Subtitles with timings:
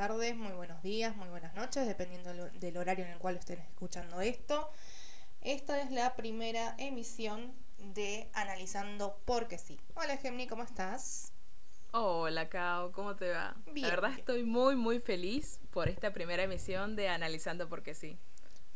[0.00, 4.22] tardes, muy buenos días, muy buenas noches, dependiendo del horario en el cual estén escuchando
[4.22, 4.70] esto.
[5.42, 9.78] Esta es la primera emisión de Analizando Porque Sí.
[9.94, 11.34] Hola Gemini, ¿cómo estás?
[11.92, 13.54] Hola Cao, ¿cómo te va?
[13.74, 18.18] la verdad estoy muy muy feliz por esta primera emisión de Analizando Porque Sí.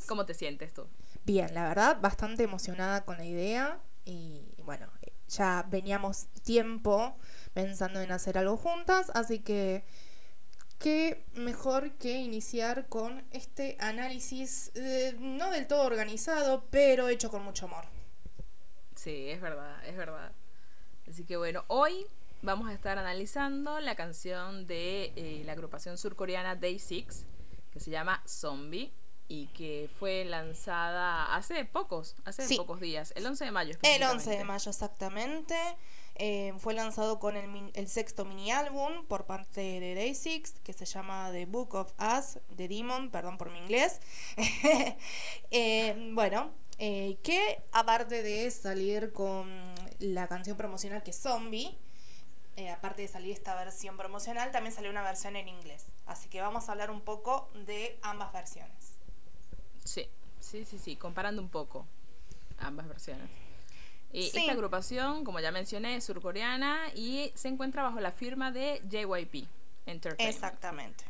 [0.07, 0.87] ¿Cómo te sientes tú?
[1.25, 4.91] Bien, la verdad, bastante emocionada con la idea y bueno,
[5.29, 7.17] ya veníamos tiempo
[7.55, 9.87] pensando en hacer algo juntas, así que
[10.79, 17.43] qué mejor que iniciar con este análisis eh, no del todo organizado, pero hecho con
[17.43, 17.85] mucho amor.
[18.95, 20.33] Sí, es verdad, es verdad.
[21.09, 22.07] Así que bueno, hoy
[22.43, 27.27] vamos a estar analizando la canción de eh, la agrupación surcoreana Day Six,
[27.73, 28.93] que se llama Zombie
[29.29, 33.79] y que fue lanzada hace pocos, hace pocos días, el 11 de mayo.
[33.83, 35.57] El 11 de mayo, exactamente.
[36.17, 40.73] Eh, fue lanzado con el, el, sexto mini álbum por parte de Day Six, que
[40.73, 44.01] se llama The Book of Us, The Demon, perdón por mi inglés.
[45.51, 49.49] Eh, bueno, eh, que aparte de salir con
[50.01, 51.79] la canción promocional que es Zombie,
[52.73, 55.87] aparte de salir esta versión promocional, también salió una versión en inglés.
[56.07, 58.97] Así que vamos a hablar un poco de ambas versiones.
[59.85, 60.09] Sí,
[60.41, 61.87] sí, sí, sí, comparando un poco
[62.59, 63.44] ambas versiones.
[64.15, 68.81] Y Esta agrupación, como ya mencioné, es surcoreana y se encuentra bajo la firma de
[68.89, 69.49] JYP
[69.87, 70.37] Entertainment.
[70.37, 71.05] Exactamente.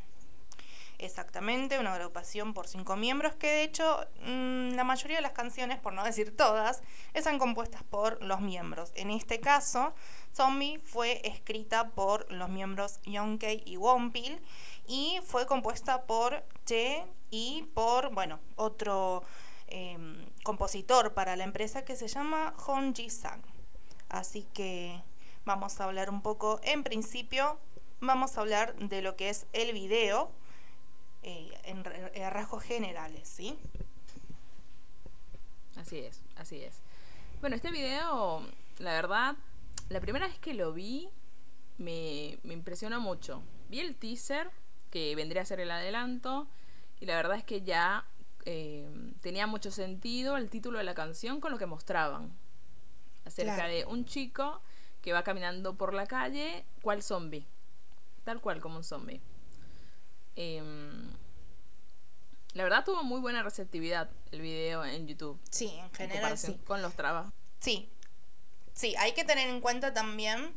[0.96, 5.78] Exactamente, una agrupación por cinco miembros que de hecho mm, la mayoría de las canciones,
[5.80, 8.91] por no decir todas, están compuestas por los miembros.
[8.94, 9.92] En este caso,
[10.34, 14.41] Zombie fue escrita por los miembros Youngkei y Wonpil
[14.86, 19.24] y fue compuesta por Che y por, bueno, otro
[19.66, 23.42] Em, compositor para la empresa que se llama Hong Ji-sang.
[24.09, 25.03] Así que
[25.45, 27.59] vamos a hablar un poco, en principio,
[28.01, 30.30] vamos a hablar de lo que es el video
[31.23, 31.83] eh, en,
[32.30, 33.58] rasgos generales, ¿sí?
[35.77, 36.77] Así es, así es.
[37.41, 38.47] Bueno, este video,
[38.79, 39.36] la verdad,
[39.89, 41.08] la primera vez que lo vi,
[41.79, 43.42] me, me impresionó mucho.
[43.70, 44.51] Vi el teaser,
[44.91, 46.47] que vendría a ser el adelanto,
[47.01, 48.07] y la verdad es que ya
[48.44, 48.88] eh,
[49.22, 52.32] tenía mucho sentido el título de la canción con lo que mostraban.
[53.24, 54.60] Acerca de un chico
[55.00, 57.46] que va caminando por la calle, cual zombie.
[58.24, 59.20] Tal cual como un zombie.
[60.36, 61.10] Em,
[62.52, 65.38] la verdad tuvo muy buena receptividad el video en YouTube.
[65.50, 66.58] Sí, en general sí.
[66.66, 67.32] Con los trabas.
[67.61, 67.88] Sí.
[68.72, 70.55] Sí, hay que tener en cuenta también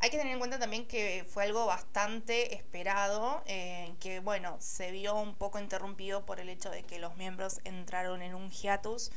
[0.00, 4.90] hay que tener en cuenta también que fue algo bastante esperado, eh, que bueno, se
[4.90, 9.12] vio un poco interrumpido por el hecho de que los miembros entraron en un hiatus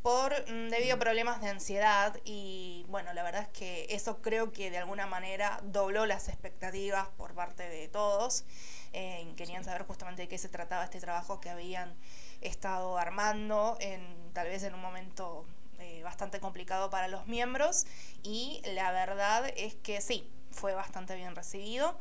[0.00, 1.00] por mm, debido a mm.
[1.00, 5.60] problemas de ansiedad y bueno, la verdad es que eso creo que de alguna manera
[5.64, 8.44] dobló las expectativas por parte de todos.
[8.92, 11.94] Eh, querían saber justamente de qué se trataba este trabajo que habían
[12.40, 15.44] estado armando en tal vez en un momento
[15.78, 17.86] eh, bastante complicado para los miembros
[18.22, 21.98] y la verdad es que sí, fue bastante bien recibido.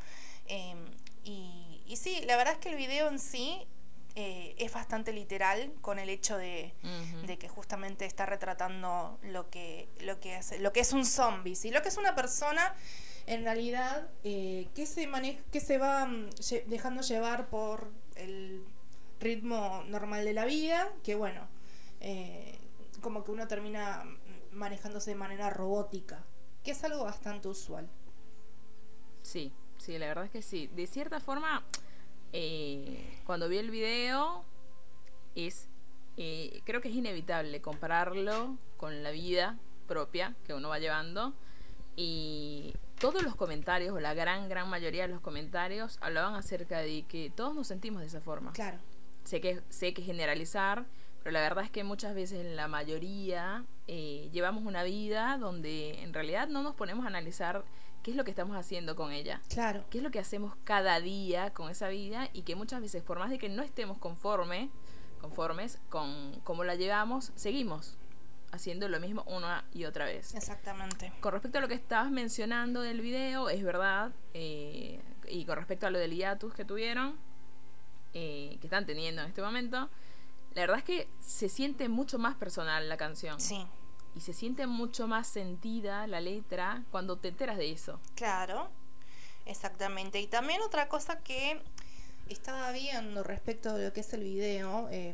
[0.47, 0.85] Em,
[1.23, 3.67] y, y, sí, la verdad es que el video en sí
[4.19, 6.73] eh, es bastante literal con el hecho de,
[7.39, 11.69] que justamente está retratando lo que, lo que, es, lo que es un zombie, ¿sí?
[11.69, 12.73] lo que es una persona
[13.27, 16.31] en realidad eh, que, se maneja, que se va mm,
[16.65, 18.65] dejando llevar por el
[19.19, 21.47] ritmo normal de la vida, que bueno,
[23.01, 24.03] como que uno termina
[24.51, 26.23] manejándose de manera robótica,
[26.63, 27.89] que es algo bastante usual.
[29.21, 30.67] Sí, sí, la verdad es que sí.
[30.67, 31.63] De cierta forma,
[32.33, 34.45] eh, cuando vi el video,
[35.35, 35.69] es
[36.17, 39.57] eh, creo que es inevitable compararlo con la vida
[39.87, 41.33] propia que uno va llevando
[41.95, 47.03] y todos los comentarios o la gran gran mayoría de los comentarios hablaban acerca de
[47.03, 48.51] que todos nos sentimos de esa forma.
[48.53, 48.79] Claro.
[49.23, 50.85] Sé que sé que generalizar
[51.27, 56.01] pero la verdad es que muchas veces en la mayoría eh, llevamos una vida donde
[56.01, 57.65] en realidad no nos ponemos a analizar
[58.01, 59.41] qué es lo que estamos haciendo con ella.
[59.49, 59.83] Claro.
[59.89, 62.29] ¿Qué es lo que hacemos cada día con esa vida?
[62.31, 64.69] Y que muchas veces, por más de que no estemos conforme,
[65.19, 67.97] conformes con cómo la llevamos, seguimos
[68.53, 70.33] haciendo lo mismo una y otra vez.
[70.33, 71.11] Exactamente.
[71.19, 75.87] Con respecto a lo que estabas mencionando del video, es verdad, eh, y con respecto
[75.87, 77.17] a lo del hiatus que tuvieron,
[78.13, 79.89] eh, que están teniendo en este momento,
[80.57, 83.39] la verdad es que se siente mucho más personal la canción.
[83.39, 83.67] Sí.
[84.15, 87.99] Y se siente mucho más sentida la letra cuando te enteras de eso.
[88.15, 88.67] Claro,
[89.45, 90.19] exactamente.
[90.19, 91.61] Y también otra cosa que
[92.27, 95.13] estaba viendo respecto de lo que es el video, eh,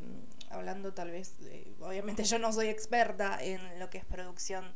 [0.50, 1.36] hablando tal vez,
[1.82, 4.74] obviamente yo no soy experta en lo que es producción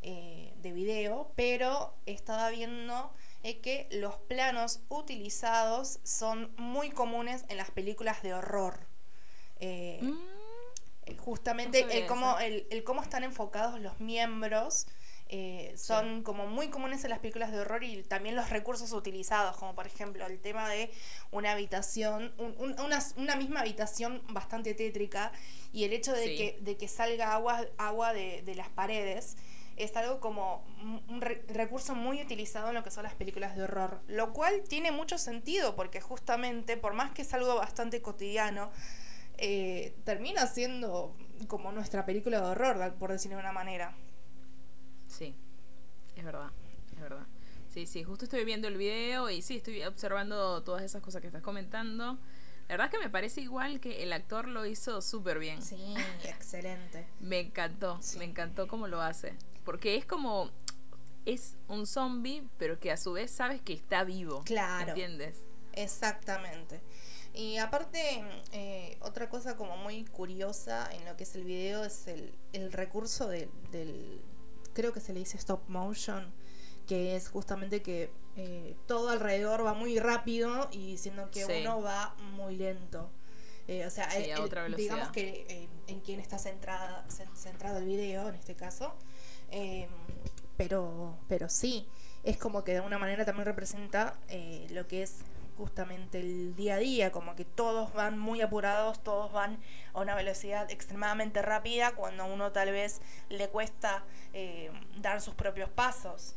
[0.00, 3.12] eh, de video, pero estaba viendo
[3.42, 8.93] es que los planos utilizados son muy comunes en las películas de horror.
[9.60, 14.86] Eh, Mm, justamente No sabía el, cómo, el, el cómo están enfocados los miembros
[15.28, 19.56] eh, son como muy comunes en las películas de horror y también los recursos utilizados,
[19.56, 20.90] como por ejemplo el tema de
[21.30, 25.32] una habitación, un- un- una, una misma habitación bastante tétrica
[25.72, 26.36] y el hecho de, Sí.
[26.36, 29.36] que, de que salga agua, agua de, de las paredes
[29.76, 33.56] es algo como un un re- recurso muy utilizado en lo que son las películas
[33.56, 38.00] de horror, lo cual tiene mucho sentido porque justamente, por más que es algo bastante
[38.02, 38.70] cotidiano,
[39.38, 41.16] eh, termina siendo
[41.48, 43.94] como nuestra película de horror, por decirlo de una manera.
[45.08, 45.34] Sí,
[46.16, 46.50] es verdad,
[46.94, 47.26] es verdad.
[47.72, 51.26] Sí, sí, justo estoy viendo el video y sí, estoy observando todas esas cosas que
[51.26, 52.18] estás comentando.
[52.68, 55.60] La verdad es que me parece igual que el actor lo hizo súper bien.
[55.62, 55.94] Sí,
[56.24, 57.06] excelente.
[57.20, 58.18] Me encantó, Sí.
[58.18, 59.34] me encantó cómo lo hace.
[59.64, 60.50] Porque es como,
[61.26, 64.42] es un zombie, pero que a su vez sabes que está vivo.
[64.44, 64.90] Claro.
[64.90, 65.36] ¿Entiendes?
[65.72, 66.80] Exactamente.
[67.34, 68.22] Y aparte,
[68.52, 72.72] eh, otra cosa como muy curiosa en lo que es el video es el, el
[72.72, 74.20] recurso de- del,
[74.72, 76.32] creo que se le dice stop motion,
[76.86, 81.52] que es justamente que eh, todo alrededor va muy rápido y siendo que Sí.
[81.62, 83.10] uno va muy lento.
[83.66, 87.84] Eh, o sea, Sí, el- digamos que eh, en quien está centrada, cen- centrado el
[87.86, 88.94] video en este caso.
[90.56, 91.88] Pero, pero sí,
[92.22, 94.16] es como que de alguna manera también representa
[94.70, 95.16] lo que es
[95.56, 99.58] justamente el día a día, como que todos van muy apurados, todos van
[99.92, 105.34] a una velocidad extremadamente rápida cuando a uno tal vez le cuesta eh, dar sus
[105.34, 106.34] propios pasos.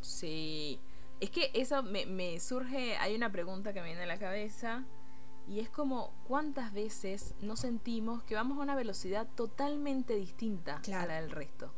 [0.00, 0.80] Sí.
[1.20, 4.84] Es que eso me, me surge, hay una pregunta que me viene a la cabeza
[5.48, 11.04] y es como cuántas veces nos sentimos que vamos a una velocidad totalmente distinta Claro.
[11.04, 11.72] a la del resto.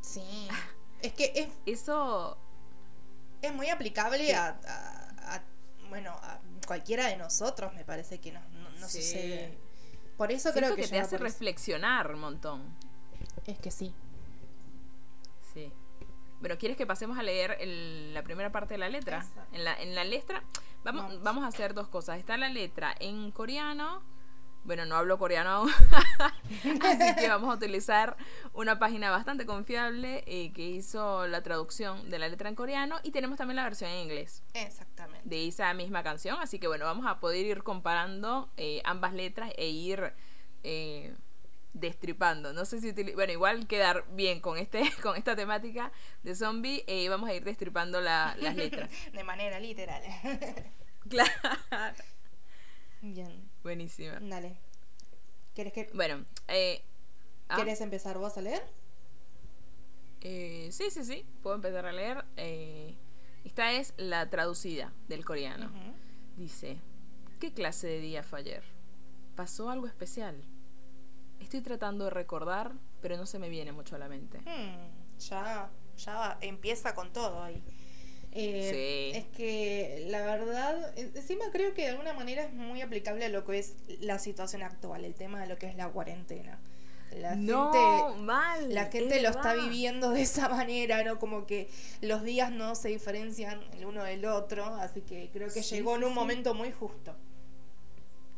[0.00, 0.22] Sí.
[1.02, 2.36] Es que es, Eso,
[3.40, 5.42] es muy aplicable a, a- a,
[5.88, 8.40] bueno, a cualquiera de nosotros, me parece que no,
[8.88, 9.02] Sí.
[9.02, 9.58] sucede.
[10.16, 12.76] Por eso siento creo que, que, te hace por reflexionar un montón.
[13.46, 13.94] Es que sí.
[15.54, 15.72] Sí.
[16.40, 19.24] Bueno, ¿quieres que pasemos a leer el- la primera parte de la letra?
[19.52, 20.42] En la, en la letra,
[20.84, 21.22] vamos, Vamos.
[21.22, 22.18] vamos a hacer dos cosas.
[22.18, 24.02] Está la letra en coreano.
[24.64, 25.70] Bueno, no hablo coreano aún.
[26.82, 28.16] Así que vamos a utilizar
[28.52, 33.00] una página bastante confiable eh, que hizo la traducción de la letra en coreano.
[33.02, 35.26] Y tenemos también la versión en inglés Exactamente.
[35.28, 36.38] de esa misma canción.
[36.40, 40.12] Así que bueno, vamos a poder ir comparando eh, ambas letras e ir
[40.64, 41.14] eh,
[41.72, 42.52] destripando.
[42.52, 47.08] No sé si bueno, igual quedar bien con este con esta temática de zombie y
[47.08, 48.90] vamos a ir destripando la- las letras.
[49.12, 50.02] De manera literal.
[51.08, 51.30] claro.
[53.02, 53.48] Bien.
[53.62, 54.18] Buenísima.
[54.20, 54.56] Dale.
[55.54, 56.82] ¿Quieres, que, Bueno, eh,
[57.48, 58.62] ah, ¿Quieres empezar vos a leer?
[60.20, 62.24] eh, sí, sí, sí, puedo empezar a leer.
[62.36, 62.96] Eh,
[63.44, 65.70] esta es la traducida del coreano.
[66.36, 66.80] Dice,
[67.40, 68.62] ¿qué clase de día fue ayer?
[69.36, 70.44] ¿Pasó algo especial?
[71.40, 74.38] Estoy tratando de recordar, pero no se me viene mucho a la mente.
[74.40, 77.62] Hmm, ya, ya empieza con todo ahí.
[78.32, 79.18] Eh, Sí.
[79.18, 83.28] Es que la verdad, en- encima creo que de alguna manera es muy aplicable a
[83.30, 86.58] lo que es la situación actual, el tema de lo que es la cuarentena.
[87.10, 88.74] La no, gente, mal.
[88.74, 91.18] la gente lo está viviendo de esa manera, ¿no?
[91.18, 91.70] Como que
[92.02, 95.96] los días no se diferencian el uno del otro, así que creo que Sí, llegó
[95.96, 96.14] en un sí.
[96.14, 97.16] momento muy justo.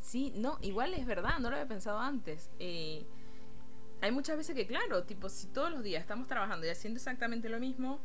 [0.00, 2.48] Sí, no, igual es verdad, no lo había pensado antes.
[2.58, 3.04] Eh,
[4.00, 7.48] hay muchas veces que, claro, tipo, si todos los días estamos trabajando y haciendo exactamente
[7.48, 8.00] lo mismo,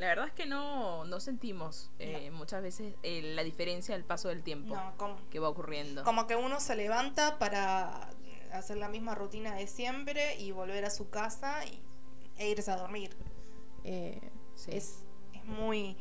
[0.00, 4.28] la verdad es que no, no sentimos eh, muchas veces eh, la diferencia del paso
[4.28, 6.02] del tiempo No, que va ocurriendo.
[6.04, 8.10] como que uno se levanta para
[8.52, 11.80] hacer la misma rutina de siempre y volver a su casa y,
[12.38, 13.14] e irse a dormir.
[13.84, 14.20] Eh,
[14.56, 14.70] Sí.
[14.72, 15.96] es, es muy...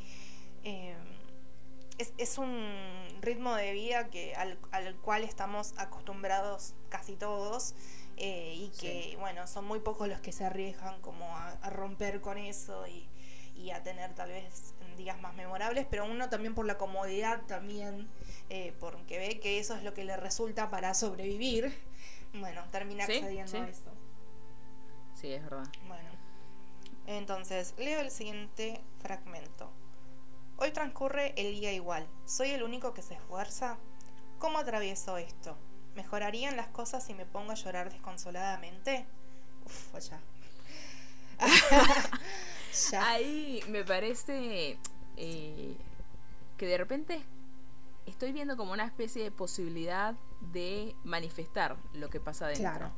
[1.97, 7.75] es, es un ritmo de vida que al, al cual estamos acostumbrados casi todos
[8.17, 9.15] eh, y que, Sí.
[9.17, 13.07] bueno, son muy pocos los que se arriesgan como a, a romper con eso y,
[13.59, 18.09] y a tener tal vez días más memorables, pero uno también por la comodidad también,
[18.49, 21.73] eh, porque ve que eso es lo que le resulta para sobrevivir,
[22.33, 23.57] bueno, termina Sí, accediendo sí.
[23.57, 23.91] a eso.
[25.13, 25.67] Sí, es verdad.
[25.87, 26.09] Bueno,
[27.07, 29.69] entonces leo el siguiente fragmento.
[30.57, 32.07] Hoy transcurre el día igual.
[32.25, 33.77] ¿Soy el único que se esfuerza?
[34.37, 35.57] ¿Cómo atravieso esto?
[35.95, 39.05] ¿Mejorarían las cosas si me pongo a llorar desconsoladamente?
[39.65, 40.19] Uf, ya.
[42.91, 43.09] ya.
[43.09, 44.77] Ahí me parece
[45.17, 45.77] eh,
[46.57, 47.23] que de repente
[48.05, 52.63] estoy viendo como una especie de posibilidad de manifestar lo que pasa dentro.
[52.63, 52.91] Claro.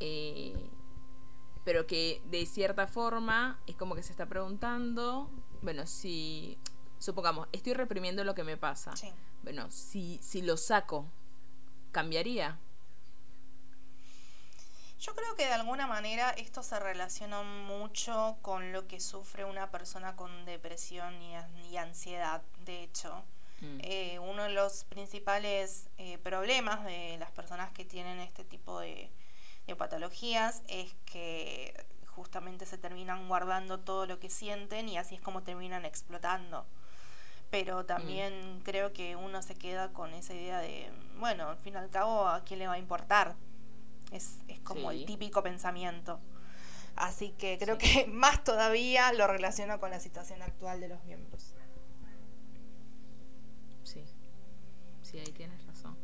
[0.00, 0.70] Eh,
[1.64, 6.58] pero que de cierta forma es como que se está preguntando, bueno, si
[6.98, 8.96] supongamos, estoy reprimiendo lo que me pasa.
[8.96, 9.12] Sí.
[9.42, 11.06] Bueno, si, si lo saco,
[11.92, 12.58] ¿cambiaría?
[15.00, 19.70] Yo creo que de alguna manera esto se relaciona mucho con lo que sufre una
[19.70, 21.34] persona con depresión y,
[21.70, 22.42] y ansiedad.
[22.64, 23.24] De hecho,
[23.60, 23.78] Mm.
[23.82, 29.10] eh, uno de los principales eh, problemas de las personas que tienen este tipo de,
[29.66, 31.74] de patologías es que
[32.06, 36.66] justamente se terminan guardando todo lo que sienten y así es como terminan explotando.
[37.50, 41.78] Pero también creo que uno se queda con esa idea de, bueno, al fin y
[41.78, 43.34] al cabo, ¿a quién le va a importar?
[44.10, 45.00] Es, es como Sí.
[45.00, 46.20] el típico pensamiento.
[46.96, 48.04] Así que creo Sí.
[48.04, 51.54] que más todavía lo relaciono con la situación actual de los miembros.
[53.84, 54.04] Sí,
[55.02, 55.96] sí, ahí tienes razón.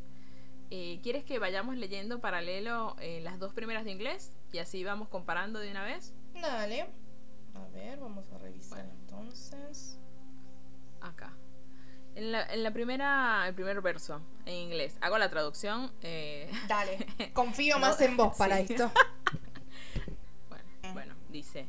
[0.71, 4.33] Eh, ¿Quieres que vayamos leyendo paralelo eh, las dos primeras de inglés?
[4.53, 6.15] Y así vamos comparando de una vez.
[6.41, 6.89] Dale.
[7.55, 8.93] A ver, vamos a revisar Bueno.
[9.01, 9.99] entonces.
[11.01, 11.33] Acá.
[12.17, 14.97] En la, en la primera, el primer verso, en inglés.
[15.01, 15.91] Hago la traducción.
[16.03, 17.07] eh, Dale.
[17.35, 18.67] Confío más en vos para sí.
[18.73, 18.91] esto.
[20.49, 21.67] Bueno, bueno, dice.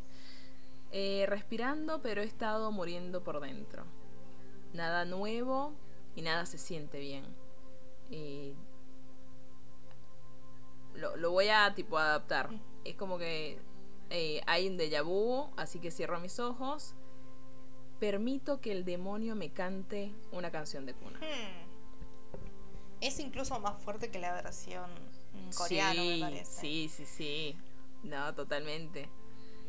[0.92, 3.86] eh, respirando, pero he estado muriendo por dentro.
[4.74, 5.74] Nada nuevo
[6.16, 7.25] y nada se siente bien.
[8.12, 8.54] Eh,
[10.94, 12.50] lo, lo voy a tipo adaptar.
[12.84, 13.60] Es como que
[14.10, 16.94] eh, hay un déjà vu, así que cierro mis ojos.
[18.00, 21.20] Permito que el demonio me cante una canción de cuna.
[21.20, 21.66] Hmm.
[23.02, 24.90] Es incluso más fuerte que la versión
[25.34, 26.62] en coreano, sí, me parece.
[26.62, 27.58] Sí, sí, sí.
[28.04, 29.10] No, totalmente.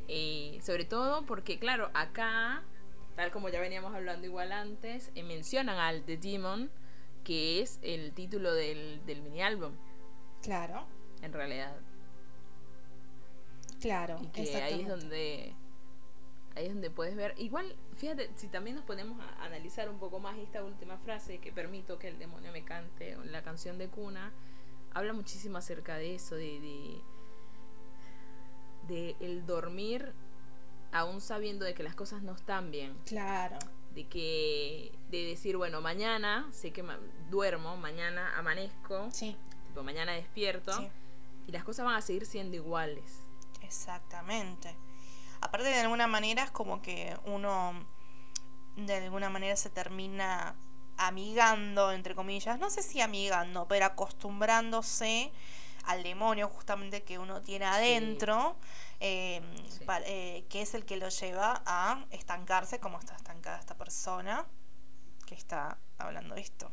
[0.08, 2.62] Eh, sobre todo porque, claro, acá,
[3.16, 6.70] tal como ya veníamos hablando igual antes, eh, mencionan al The Demon,
[7.24, 9.72] que es el título del, del mini álbum,
[10.42, 10.86] Claro,
[11.22, 11.76] en realidad.
[13.80, 14.18] claro.
[14.22, 15.54] Y que ahí es donde.
[16.56, 17.34] Ahí es donde puedes ver.
[17.36, 21.52] Igual, fíjate, si también nos ponemos a analizar un poco más esta última frase, que
[21.52, 24.32] permito que el demonio me cante, la canción de cuna,
[24.94, 27.00] habla muchísimo acerca de eso, de, de,
[28.88, 30.12] de el dormir
[30.92, 32.96] aún sabiendo de que las cosas no están bien.
[33.04, 33.58] Claro.
[33.94, 36.98] De que, de decir, bueno, mañana sé que ma-
[37.30, 39.36] duermo, mañana amanezco, Sí,
[39.66, 40.88] tipo, mañana despierto, sí.
[41.46, 43.22] y las cosas van a seguir siendo iguales.
[43.62, 44.74] Exactamente.
[45.46, 47.72] Aparte de alguna manera es como que uno
[48.76, 50.56] de alguna manera se termina
[50.98, 55.30] amigando, entre comillas, no sé si amigando, pero acostumbrándose
[55.84, 58.56] al demonio justamente que uno tiene adentro,
[58.98, 59.84] eh, Sí.
[59.84, 64.44] pa- eh, que es el que lo lleva a estancarse como está estancada esta persona
[65.26, 66.72] que está hablando esto.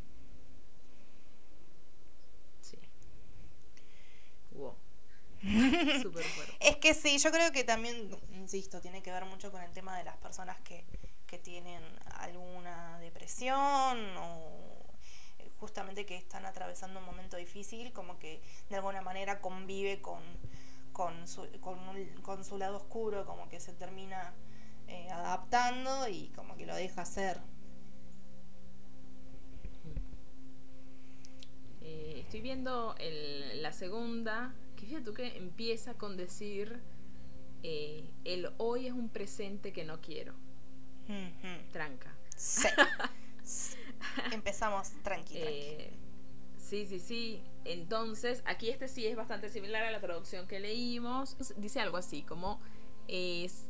[2.62, 2.80] Sí.
[4.52, 4.76] Wow.
[6.02, 6.26] Súper.
[6.60, 9.98] Es que sí, yo creo que también, insisto, tiene que ver mucho con el tema
[9.98, 10.86] de las personas que,
[11.28, 11.84] que tienen
[12.20, 13.58] alguna depresión
[14.18, 14.86] o
[15.40, 20.22] eh, justamente que están atravesando un momento difícil, como que de alguna manera convive con,
[20.94, 24.34] con, su, con, un- con su lado oscuro, como que se termina
[24.88, 27.40] eh, adaptando y como que lo deja hacer.
[31.82, 36.82] Eh, estoy viendo el- la segunda, que fíjate tú que empieza con decir,
[37.64, 40.34] eh, el hoy es un presente que no quiero.
[41.72, 42.16] Tranca.
[42.36, 42.68] Sí.
[43.46, 43.76] Sí.
[44.32, 45.38] Empezamos tranqui, tranqui.
[45.38, 45.92] Eh,
[46.58, 47.44] sí, sí, sí.
[47.66, 51.36] Entonces, aquí este sí es bastante similar a la traducción que leímos.
[51.58, 52.62] Dice algo así, como
[53.10, 53.66] es,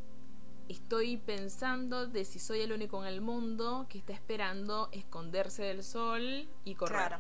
[0.70, 5.84] estoy pensando de si soy el único en el mundo que está esperando esconderse del
[5.84, 7.08] sol y correr.
[7.08, 7.20] Claro.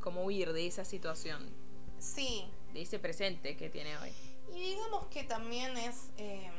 [0.00, 1.54] Como huir de esa situación,
[1.98, 4.12] Sí, de ese presente que tiene hoy.
[4.54, 6.10] Y digamos que también es.
[6.18, 6.50] eh,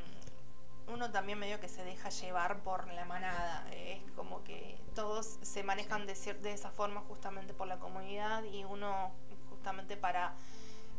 [0.87, 3.63] uno también medio que se deja llevar por la manada.
[3.73, 8.63] Es como que todos se manejan de, de esa forma justamente por la comunidad y
[8.63, 9.11] uno
[9.49, 10.33] justamente para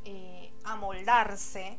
[0.05, 1.77] eh, amoldarse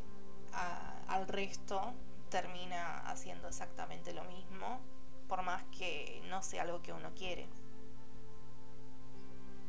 [0.54, 1.94] a- al resto
[2.30, 4.82] termina haciendo exactamente lo mismo,
[5.30, 7.48] por más que no sea algo que uno quiere.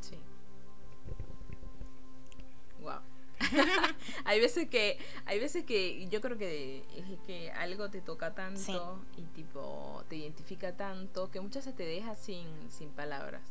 [0.00, 0.18] Sí.
[2.80, 3.00] Wow.
[4.24, 8.60] hay veces que hay veces que yo creo que es que algo te toca tanto
[8.60, 8.78] Sí.
[9.16, 13.42] y tipo te identifica tanto que muchas veces te deja sin sin palabras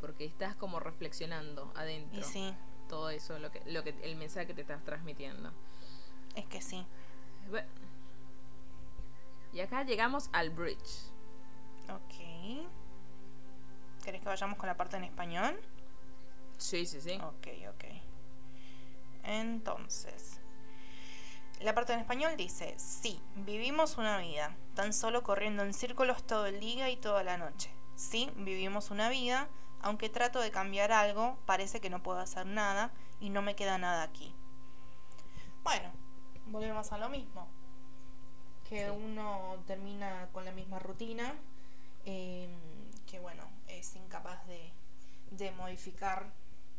[0.00, 2.54] porque estás como reflexionando adentro sí,
[2.88, 5.52] todo eso lo que lo que el mensaje que te estás transmitiendo
[6.34, 6.84] es que sí.
[7.50, 7.68] Bueno.
[9.52, 11.10] y acá llegamos al bridge
[11.88, 12.66] Ok.
[14.04, 15.58] ¿Querés que vayamos con la parte en español?
[16.58, 17.84] sí sí sí Ok, ok.
[19.24, 20.40] Entonces,
[21.60, 26.46] la parte en español dice, sí, vivimos una vida, tan solo corriendo en círculos todo
[26.46, 27.70] el día y toda la noche.
[27.94, 29.48] Sí, vivimos una vida,
[29.80, 33.78] aunque trato de cambiar algo, parece que no puedo hacer nada y no me queda
[33.78, 34.34] nada aquí.
[35.62, 35.92] Bueno,
[36.46, 37.48] volvemos a lo mismo.
[38.68, 41.34] Que uno termina con la misma rutina,
[42.04, 42.50] em,
[43.06, 44.72] que bueno, es incapaz de,
[45.56, 46.32] modificar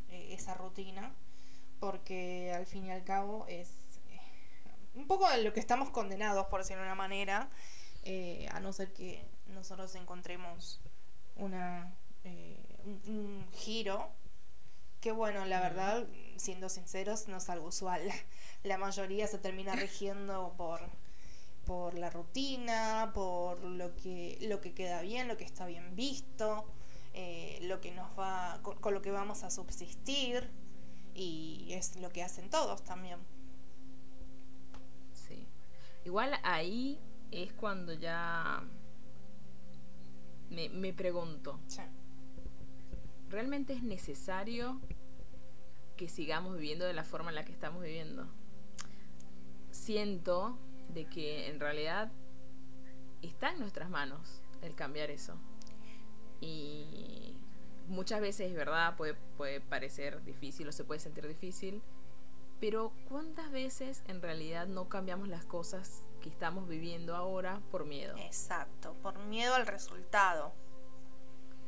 [0.10, 1.12] eh, esa rutina,
[1.84, 3.68] porque al fin y al cabo es
[4.10, 4.22] eh,
[4.96, 7.50] un poco de lo que estamos condenados, por decirlo de una manera,
[8.04, 10.80] eh, a no ser que nosotros encontremos
[11.36, 11.94] una,
[13.06, 14.10] un giro
[15.02, 18.02] que bueno, la verdad, siendo sinceros, no es algo usual.
[18.64, 20.80] La mayoría se termina rigiendo por,
[21.66, 26.64] por la rutina, por lo que, lo que queda bien, lo que está bien visto,
[27.14, 30.50] eh, lo que nos va, con, lo que vamos a subsistir,
[31.16, 33.20] y es lo que hacen todos también.
[35.14, 35.48] Sí.
[36.06, 37.00] Igual ahí
[37.32, 38.64] es cuando ya
[40.50, 41.60] me, me pregunto.
[43.30, 44.80] ¿Realmente es necesario
[45.98, 48.28] que sigamos viviendo de la forma en la que estamos viviendo?
[49.72, 50.58] Siento
[50.94, 52.12] de que en realidad
[53.22, 55.36] está en nuestras manos el cambiar eso.
[56.42, 57.33] Y
[57.88, 61.82] muchas veces, es verdad, puede, puede parecer difícil o se puede sentir difícil,
[62.60, 68.16] pero ¿cuántas veces en realidad no cambiamos las cosas que estamos viviendo ahora por miedo?
[68.18, 70.54] Exacto, por miedo al resultado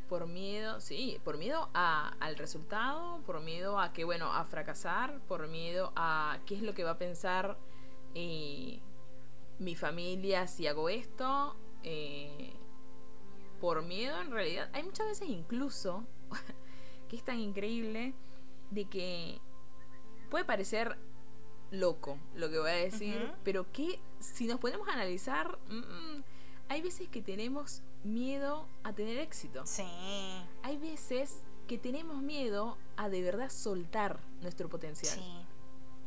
[0.08, 5.20] por miedo, sí, por miedo a, al resultado, por miedo a que, bueno, a fracasar,
[5.28, 7.58] por miedo a qué es lo que va a pensar
[8.14, 8.80] eh,
[9.60, 12.54] mi familia si hago esto, eh,
[13.60, 16.04] por miedo en realidad, hay muchas veces incluso,
[17.10, 18.14] que es tan increíble,
[18.72, 19.40] de que
[20.30, 20.98] puede parecer
[21.72, 26.24] loco lo que voy a decir, pero que si nos podemos analizar, mm, mm,
[26.70, 29.66] hay veces que tenemos miedo a tener éxito.
[29.66, 29.84] Sí.
[30.64, 35.16] Hay veces que tenemos miedo a de verdad soltar nuestro potencial.
[35.16, 35.46] Sí,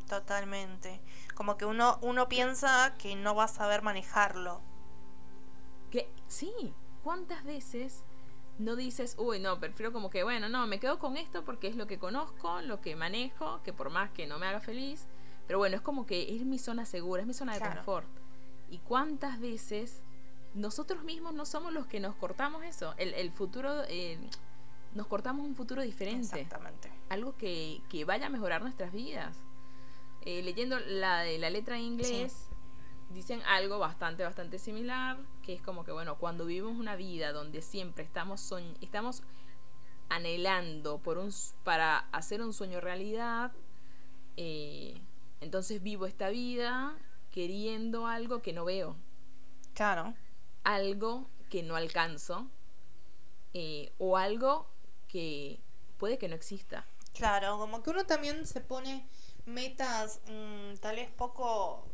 [0.08, 1.00] totalmente.
[1.34, 4.60] Como que uno, uno piensa que no va a saber manejarlo.
[5.90, 8.04] Que sí, ¿cuántas veces
[8.58, 11.76] no dices, uy, no, prefiero como que, bueno, no, me quedo con esto porque es
[11.76, 15.06] lo que conozco, lo que manejo, que por más que no me haga feliz,
[15.46, 18.08] pero bueno, es como que es mi zona segura, es mi zona de confort.
[18.70, 20.02] ¿Y cuántas veces
[20.54, 22.94] nosotros mismos no somos los que nos cortamos eso.
[22.98, 24.18] El, futuro, eh,
[24.94, 26.40] nos cortamos un futuro diferente.
[26.40, 26.90] Exactamente.
[27.08, 29.36] Algo que, vaya a mejorar nuestras vidas.
[30.22, 32.47] Eh, leyendo la de la letra en inglés,
[33.10, 37.62] dicen algo bastante, bastante similar, que es como que, bueno, cuando vivimos una vida donde
[37.62, 39.22] siempre estamos, estamos
[40.08, 41.32] anhelando por un,
[41.64, 43.52] para hacer un sueño realidad,
[44.36, 45.00] eh,
[45.40, 46.96] entonces vivo esta vida
[47.30, 48.96] queriendo algo que no veo.
[49.74, 50.14] Claro
[50.68, 52.46] algo que no alcanzo
[53.54, 54.66] eh, o algo
[55.08, 55.60] que
[55.96, 56.84] puede que no exista.
[57.14, 59.08] Claro, como que uno también se pone
[59.46, 61.88] metas mm, tal vez poco,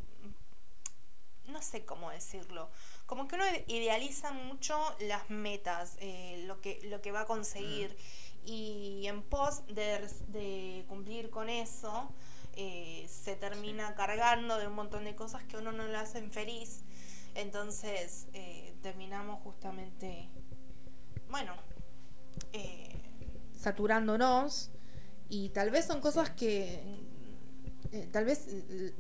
[1.49, 2.71] no sé cómo decirlo,
[3.07, 7.91] como que uno idealiza mucho las metas, eh, lo, que, lo que va a conseguir.
[7.91, 8.25] Mm.
[8.47, 12.11] y en pos de, cumplir con eso
[12.57, 16.83] eh, se termina cargando de un montón de cosas que uno no le hacen feliz.
[17.35, 20.29] Entonces eh, terminamos justamente,
[21.29, 21.55] bueno,
[22.53, 23.01] eh,
[23.59, 24.71] saturándonos.
[25.29, 26.81] Y tal vez son cosas que,
[28.13, 28.47] tal vez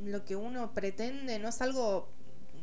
[0.00, 2.08] lo que uno pretende no es algo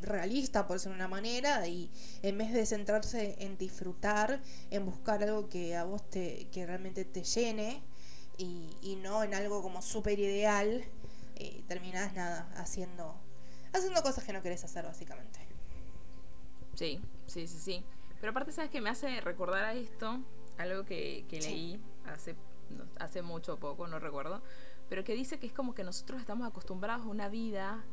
[0.02, 1.90] realista por ser una manera y
[2.22, 7.06] en vez de centrarse en disfrutar, en buscar algo que a vos te, que realmente
[7.06, 7.82] te llene
[8.38, 10.84] y, y no en algo como súper ideal,
[11.68, 13.16] terminás nada, haciendo,
[13.74, 15.40] haciendo cosas que no querés hacer básicamente.
[16.76, 17.86] Sí, sí, sí, sí.
[18.20, 20.20] Pero aparte, ¿sabes que Me hace recordar a esto,
[20.58, 22.36] algo que, leí hace,
[23.00, 24.42] hace mucho poco, no recuerdo,
[24.90, 27.84] pero que dice que es como que nosotros estamos acostumbrados a una vida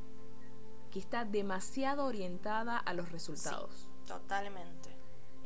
[0.90, 3.88] que está demasiado orientada a los resultados.
[4.07, 4.98] totalmente.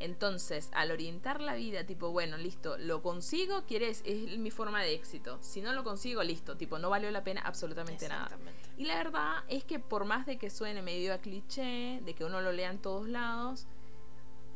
[0.03, 4.95] Entonces, al orientar la vida, tipo, bueno, listo, lo consigo, quieres, es mi forma de
[4.95, 5.39] éxito.
[5.41, 8.37] Si no lo consigo, listo, tipo, no valió la pena absolutamente nada.
[8.77, 12.25] Y la verdad es que por más de que suene medio a cliché, de que
[12.25, 13.69] uno lo lea en todos lados,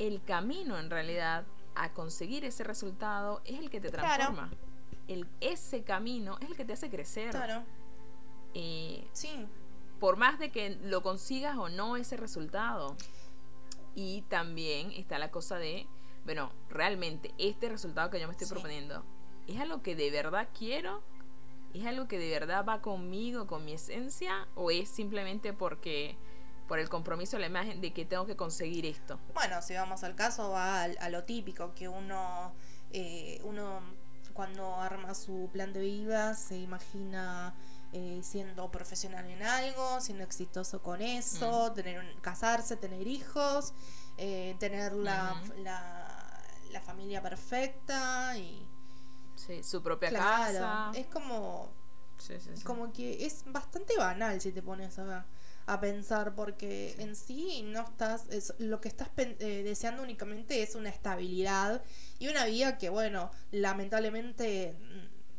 [0.00, 1.46] el camino en realidad
[1.76, 4.50] a conseguir ese resultado es el que te transforma.
[5.06, 7.30] El, ese camino es el que te hace crecer.
[7.30, 7.62] Claro.
[8.52, 9.46] Eh, sí.
[10.00, 12.96] Por más de que lo consigas o no ese resultado.
[13.94, 15.86] Y también está la cosa de,
[16.24, 19.04] bueno, realmente este resultado que yo me estoy proponiendo,
[19.46, 21.02] ¿es algo que de verdad quiero?
[21.72, 24.48] ¿Es algo que de verdad va conmigo, con mi esencia?
[24.54, 26.16] ¿O es simplemente porque
[26.68, 29.18] por el compromiso, la imagen de que tengo que conseguir esto?
[29.34, 32.52] Bueno, si vamos al caso, va a, lo típico, que uno,
[32.92, 33.80] eh, uno
[34.32, 37.54] cuando arma su plan de vida se imagina
[37.98, 41.74] eh, siendo profesional en algo, siendo exitoso con eso, mm.
[41.74, 43.72] tener casarse, tener hijos,
[44.18, 48.68] eh, tener la, la, familia perfecta y
[49.62, 50.90] su propia casa.
[50.94, 51.70] Es como
[52.64, 55.24] como que es bastante banal si te pones a,
[55.64, 60.74] a pensar porque en sí no estás es, lo que estás eh, deseando únicamente es
[60.74, 61.82] una estabilidad
[62.18, 64.76] y una vida que bueno lamentablemente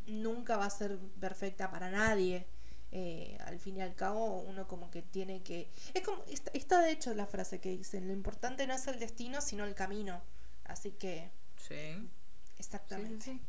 [0.07, 2.47] nunca va a ser perfecta para nadie.
[2.91, 6.91] Eh, al fin y al cabo uno como que tiene que es como está, de
[6.91, 10.21] hecho la frase que dicen lo importante no es el destino sino el camino
[10.63, 12.09] así que sí.
[12.57, 13.39] Exactamente.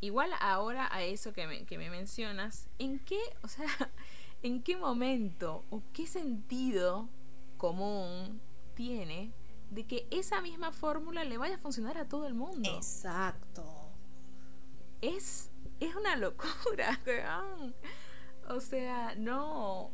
[0.00, 3.66] Igual ahora a eso que me, que me mencionas en qué o sea
[4.44, 7.08] en qué momento o qué sentido
[7.56, 8.40] común
[8.74, 9.32] tiene
[9.70, 13.81] de que esa misma fórmula le vaya a funcionar a todo el mundo exacto
[15.02, 16.98] es es una locura
[18.48, 19.90] o sea, no.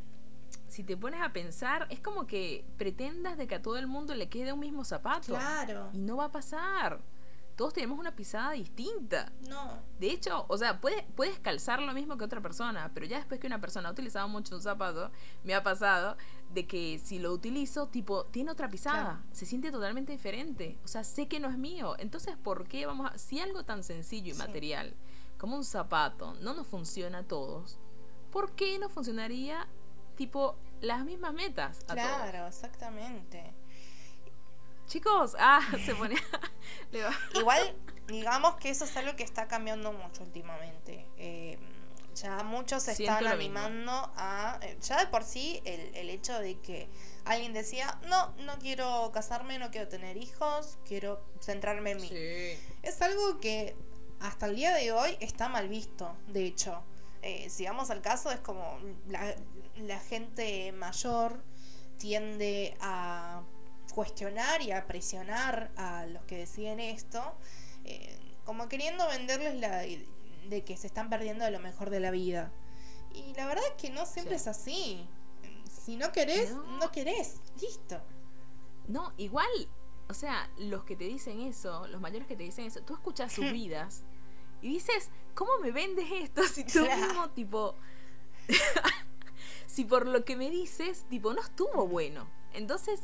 [0.66, 4.14] Si te pones a pensar, es como que pretendas de que a todo el mundo
[4.14, 5.28] le quede un mismo zapato.
[5.28, 5.90] Claro.
[5.92, 7.00] Y no va a pasar.
[7.56, 9.32] Todos tenemos una pisada distinta.
[9.48, 9.82] No.
[9.98, 13.40] De hecho, o sea, puedes, puedes calzar lo mismo que otra persona, pero ya después
[13.40, 15.10] que una persona ha utilizado mucho un zapato,
[15.42, 16.16] me ha pasado
[16.50, 19.22] de que si lo utilizo, tipo, tiene otra pisada.
[19.32, 20.78] Se siente totalmente diferente.
[20.84, 21.94] O sea, sé que no es mío.
[21.98, 23.18] Entonces, ¿por qué vamos a.?
[23.18, 24.94] Si algo tan sencillo y material
[25.36, 27.78] como un zapato no nos funciona a todos,
[28.32, 29.68] ¿por qué no funcionaría
[30.16, 31.84] tipo las mismas metas?
[31.86, 33.54] claro, exactamente.
[34.86, 36.16] Chicos, ah, se pone.
[37.34, 41.06] Igual, digamos que eso es algo que está cambiando mucho últimamente.
[41.18, 41.58] Eh,
[42.22, 44.58] ya muchos se están animando a.
[44.62, 46.88] Eh, ya de por sí, el, el hecho de que
[47.24, 52.10] alguien decía: No, no quiero casarme, no quiero tener hijos, quiero centrarme en mí.
[52.82, 53.76] Es algo que
[54.20, 56.82] hasta el día de hoy está mal visto, de hecho.
[57.22, 58.78] Eh, si vamos al caso, es como
[59.08, 61.42] la, gente mayor
[61.98, 63.42] tiende a
[63.94, 67.34] cuestionar y a presionar a los que deciden esto,
[67.84, 69.84] eh, como queriendo venderles la
[70.48, 72.52] de que se están perdiendo de lo mejor de la vida.
[73.14, 75.06] Y la verdad es que no siempre es así.
[75.68, 76.90] Si no querés, no.
[76.90, 77.40] querés.
[77.60, 78.00] Listo.
[78.86, 79.48] No, igual,
[80.08, 83.32] o sea, los que te dicen eso, los mayores que te dicen eso, tú escuchas
[83.32, 84.04] sus vidas
[84.62, 87.74] y dices, ¿cómo me vendes esto si tú mismo, tipo,
[89.66, 92.28] si por lo que me dices, tipo, no estuvo bueno?
[92.54, 93.00] Entonces,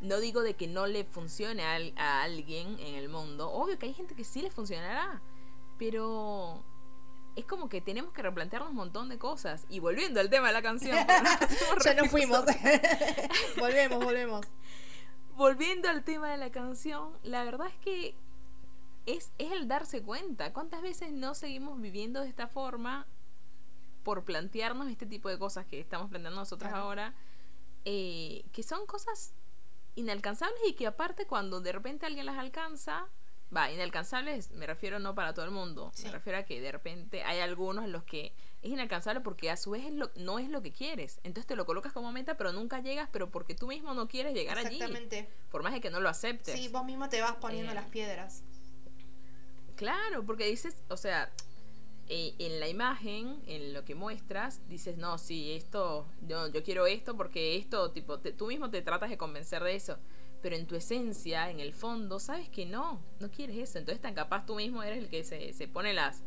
[0.00, 3.86] no digo de que no le funcione a, a alguien en el mundo, obvio que
[3.86, 5.22] hay gente que sí le funcionará,
[5.78, 6.64] pero
[7.36, 9.66] es como que tenemos que replantearnos un montón de cosas.
[9.68, 10.96] Y volviendo al tema de la canción.
[11.84, 12.44] ya nos fuimos.
[13.58, 14.46] volvemos, volvemos.
[15.36, 18.14] Volviendo al tema de la canción, la verdad es que
[19.04, 20.54] es, el darse cuenta.
[20.54, 23.06] ¿Cuántas veces no seguimos viviendo de esta forma
[24.02, 27.14] por plantearnos este tipo de cosas que estamos planteando nosotros ahora?
[27.84, 29.34] Eh, que son cosas
[29.94, 33.08] inalcanzables y que aparte cuando de repente alguien las alcanza,
[33.56, 37.22] va, inalcanzables me refiero no para todo el mundo, me refiero a que de repente
[37.22, 39.84] hay algunos en los que es inalcanzable porque a su vez
[40.16, 41.20] no es lo que quieres.
[41.22, 44.34] Entonces te lo colocas como meta, pero nunca llegas, pero porque tú mismo no quieres
[44.34, 44.80] llegar allí.
[45.50, 46.58] Por más de que no lo aceptes.
[46.58, 48.42] Sí, vos mismo te vas poniendo eh, las piedras.
[49.76, 51.30] Claro, porque dices, o sea,
[52.08, 56.86] eh, en la imagen, en lo que muestras, dices, no, sí, esto, yo, yo quiero
[56.86, 59.98] esto porque esto, tipo, tú mismo te tratas de convencer de eso.
[60.46, 63.80] Pero en tu esencia, en el fondo, sabes que no, no quieres eso.
[63.80, 66.22] Entonces, tan capaz tú mismo eres el que se, se pone las.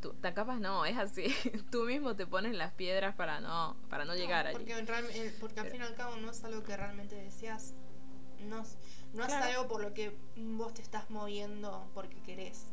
[0.00, 1.34] Tú, tan capaz no, es así.
[1.72, 5.18] tú mismo te pones las piedras para no, para no, llegar porque allí.
[5.18, 7.74] Eh, porque al fin y al cabo no es algo que realmente deseas.
[8.38, 8.62] No,
[9.14, 12.68] no es algo por lo que vos te estás moviendo porque querés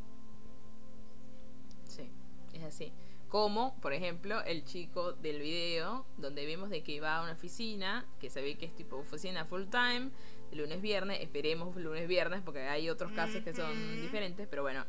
[2.55, 2.91] es así.
[3.29, 8.05] Como, por ejemplo, el chico del video, donde vemos de que va a una oficina,
[8.19, 10.11] que se ve que es tipo oficina full time,
[10.55, 14.85] lunes, viernes, esperemos lunes, viernes, porque hay otros casos que son diferentes, pero bueno.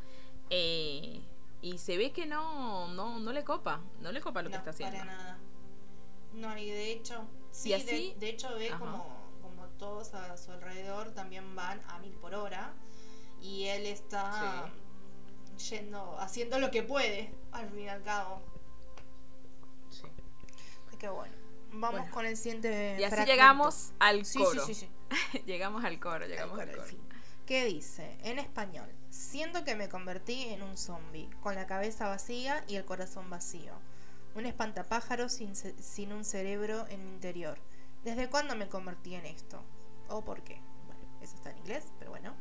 [0.50, 1.20] Eh,
[1.62, 4.70] y se ve que no, no, no le copa, no le copa lo que está
[4.70, 4.98] haciendo.
[4.98, 5.38] Para nada.
[6.35, 8.14] No, y de hecho, sí, así?
[8.18, 9.07] de, hecho ve como,
[9.42, 12.74] como todos a su alrededor también van a mil por hora
[13.40, 14.70] y él está
[15.70, 18.42] yendo, haciendo lo que puede, al fin y al cabo.
[19.90, 20.07] Sí.
[20.98, 21.35] que bueno.
[21.72, 22.96] Vamos con el siguiente.
[22.98, 24.64] Y así llegamos al coro.
[24.64, 24.88] Sí, sí, sí.
[25.47, 26.88] llegamos al coro, llegamos al, coro.
[27.47, 32.64] que dice, en español, siento que me convertí en un zombie, con la cabeza vacía
[32.69, 33.75] y el corazón vacío.
[34.35, 37.59] Un espantapájaro sin, sin un cerebro en mi interior.
[38.05, 39.64] ¿Desde cuándo me convertí en esto?
[40.09, 40.61] ¿O por qué?
[40.87, 42.35] Bueno, eso está en inglés, pero bueno.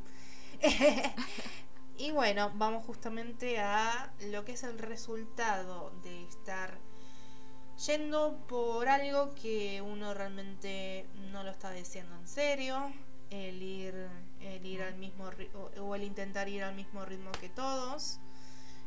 [1.98, 6.78] y bueno, vamos justamente a lo que es el resultado de estar
[7.78, 12.94] yendo por algo que uno realmente no lo está diciendo en serio,
[13.30, 14.08] el ir,
[14.40, 15.30] el ir al mismo
[15.82, 18.20] o el intentar ir al mismo ritmo que todos.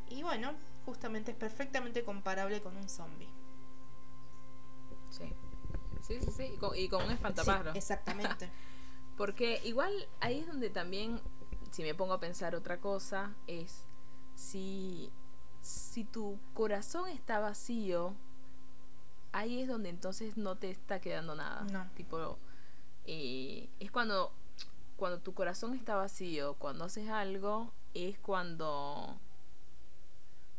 [0.09, 0.55] Y bueno,
[0.87, 3.29] justamente es perfectamente comparable con un zombie.
[5.11, 5.33] Sí.
[6.07, 6.55] Sí, sí, sí.
[6.77, 7.72] Y con, un espantapájaro.
[7.74, 8.51] exactamente.
[9.16, 11.20] Porque igual ahí es donde también,
[11.72, 13.85] si me pongo a pensar otra cosa, es
[14.35, 15.11] si,
[15.61, 18.14] si tu corazón está vacío,
[19.33, 21.64] ahí es donde entonces no te está quedando nada.
[21.73, 21.88] No.
[21.95, 22.38] Tipo,
[23.05, 24.33] eh, es cuando,
[24.97, 29.19] cuando tu corazón está vacío, cuando haces algo, es cuando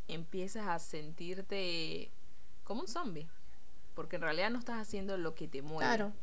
[0.07, 2.11] empiezas a sentirte
[2.63, 3.27] como un zombie.
[3.95, 5.89] Porque en realidad no estás haciendo lo que te mueve.
[5.89, 6.13] Claro.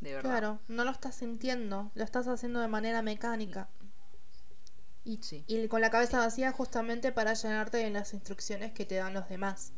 [0.00, 0.30] De verdad.
[0.30, 3.68] Claro, no lo estás sintiendo, lo estás haciendo de manera mecánica.
[5.04, 9.14] Y, y con la cabeza vacía justamente para llenarte de las instrucciones que te dan
[9.14, 9.72] los demás.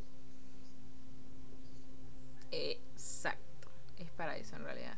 [2.54, 4.96] Exacto, es para eso en realidad.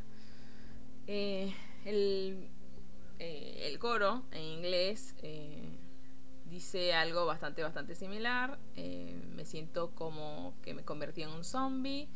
[1.06, 2.50] Eh, el,
[3.18, 5.78] eh, el, coro en inglés eh,
[6.44, 8.58] dice algo bastante, bastante similar.
[8.74, 12.08] me siento como que me convertí en un zombie.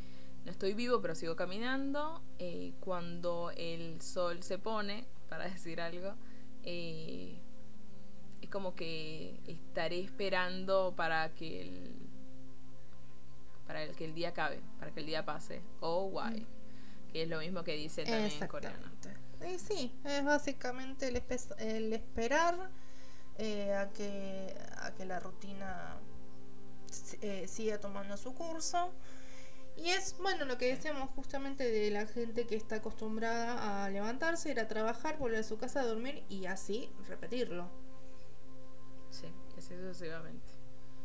[0.45, 2.23] No estoy vivo, pero sigo caminando.
[2.81, 6.15] cuando el sol se pone, para decir algo,
[6.63, 7.39] es
[8.51, 12.10] como que estaré esperando para que el
[13.71, 15.63] para el que el día acabe, para que el día pase.
[15.79, 16.45] Oh, why
[17.13, 18.89] que es lo mismo que dice también en coreano.
[19.49, 21.23] Y sí, es básicamente el,
[21.59, 22.71] el esperar
[23.39, 25.97] eh, a, que, a que la rutina
[27.23, 28.93] eh, siga tomando su curso.
[29.77, 34.51] Y es, bueno, lo que decíamos justamente de la gente que está acostumbrada a levantarse,
[34.51, 37.69] ir a trabajar, volver a su casa a dormir y así repetirlo.
[39.11, 40.50] Sí, así sucesivamente.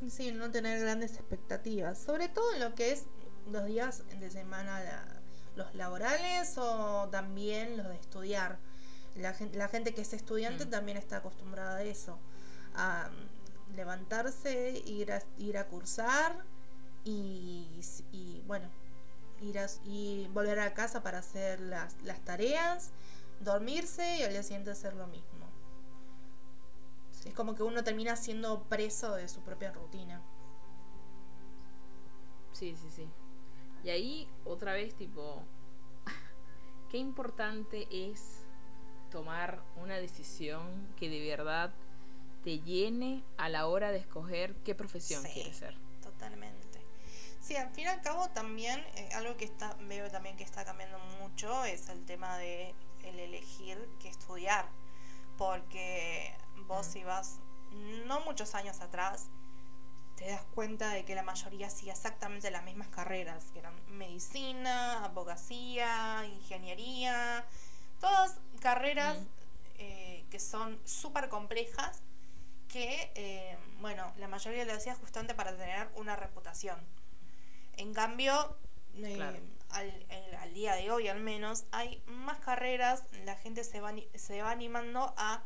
[0.09, 3.05] Sí, no tener grandes expectativas, sobre todo en lo que es
[3.51, 4.81] los días de semana
[5.55, 8.59] los laborales o también los de estudiar.
[9.15, 10.69] La gente, la gente que es estudiante mm.
[10.69, 12.19] también está acostumbrada a eso,
[12.75, 16.43] a mm, levantarse, ir a, ir a cursar
[17.05, 18.67] y, bueno,
[19.41, 22.91] ir a, y volver a casa para hacer las, las tareas,
[23.39, 25.34] dormirse y al día siguiente hacer lo mismo.
[27.25, 30.21] Es como que uno termina siendo preso de su propia rutina.
[32.53, 33.09] Sí, sí, sí.
[33.83, 35.43] Y ahí otra vez tipo,
[36.89, 38.45] qué importante es
[39.11, 41.73] tomar una decisión que de verdad
[42.43, 45.75] te llene a la hora de escoger qué profesión quieres ser.
[46.01, 46.79] Totalmente.
[47.41, 50.65] Sí, al fin y al cabo también eh, algo que está veo también que está
[50.65, 54.67] cambiando mucho es el tema de el elegir qué estudiar,
[55.37, 56.35] porque
[56.67, 57.39] vos si vas
[58.05, 59.29] no muchos años atrás
[60.15, 65.03] te das cuenta de que la mayoría hacía exactamente las mismas carreras, que eran medicina,
[65.03, 67.45] abogacía, ingeniería,
[67.99, 69.17] todas carreras
[69.77, 72.01] eh, que son súper complejas,
[72.69, 76.79] que, eh, bueno, la mayoría lo hacía justamente para tener una reputación.
[77.77, 78.57] En cambio,
[78.95, 79.41] eh,
[79.75, 84.51] al, día de hoy al menos, hay más carreras, la gente se va, se va
[84.51, 85.43] animando a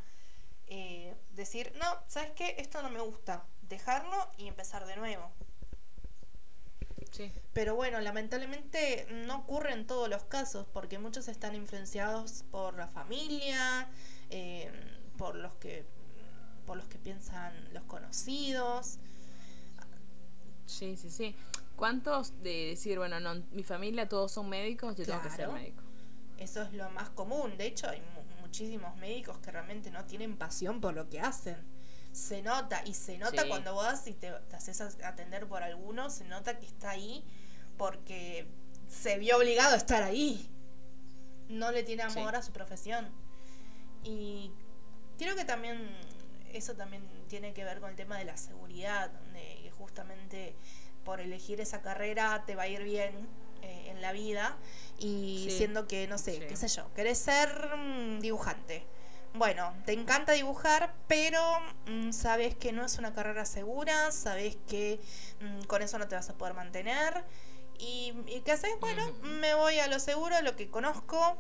[1.32, 2.56] decir, no, ¿sabes qué?
[2.60, 5.32] Esto no me gusta dejarlo y empezar de nuevo.
[7.12, 7.32] Sí.
[7.54, 12.88] Pero bueno, lamentablemente no ocurre en todos los casos, porque muchos están influenciados por la
[12.88, 13.90] familia,
[14.30, 14.72] eh,
[15.18, 15.86] por los que
[16.66, 19.00] por los que piensan los conocidos.
[20.68, 21.36] Sí, sí, sí.
[21.80, 25.82] ¿Cuántos de decir, bueno, no, mi familia todos son médicos, yo tengo que ser médico?
[26.38, 27.58] Eso es lo más común.
[27.58, 28.02] De hecho, hay
[28.42, 31.58] muchísimos médicos que realmente no tienen pasión por lo que hacen
[32.12, 36.60] se nota, y se nota cuando vas y te, haces atender por alguno, se nota
[36.60, 37.24] que está ahí
[37.78, 38.48] porque
[38.88, 40.50] se vio obligado a estar ahí.
[41.48, 43.10] No le tiene amor a su profesión.
[44.04, 44.52] Y
[45.18, 45.90] creo que también
[46.54, 50.56] eso también tiene que ver con el tema de la seguridad, de justamente
[51.10, 53.28] por elegir esa carrera te va a ir bien
[53.64, 54.56] eh, en la vida
[55.00, 58.86] y siendo que, no sé, qué sé yo, querés ser mm, dibujante.
[59.34, 61.42] Bueno, te encanta dibujar, pero
[61.88, 65.00] mm, sabes que no es una carrera segura, sabes que
[65.42, 67.26] mm, con eso no te vas a poder mantener.
[67.80, 68.14] ¿Y,
[68.46, 68.80] qué haces?
[68.80, 71.38] Bueno, me voy a lo seguro, lo que conozco,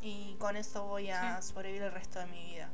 [0.00, 2.70] y con eso voy a sobrevivir el resto de mi vida.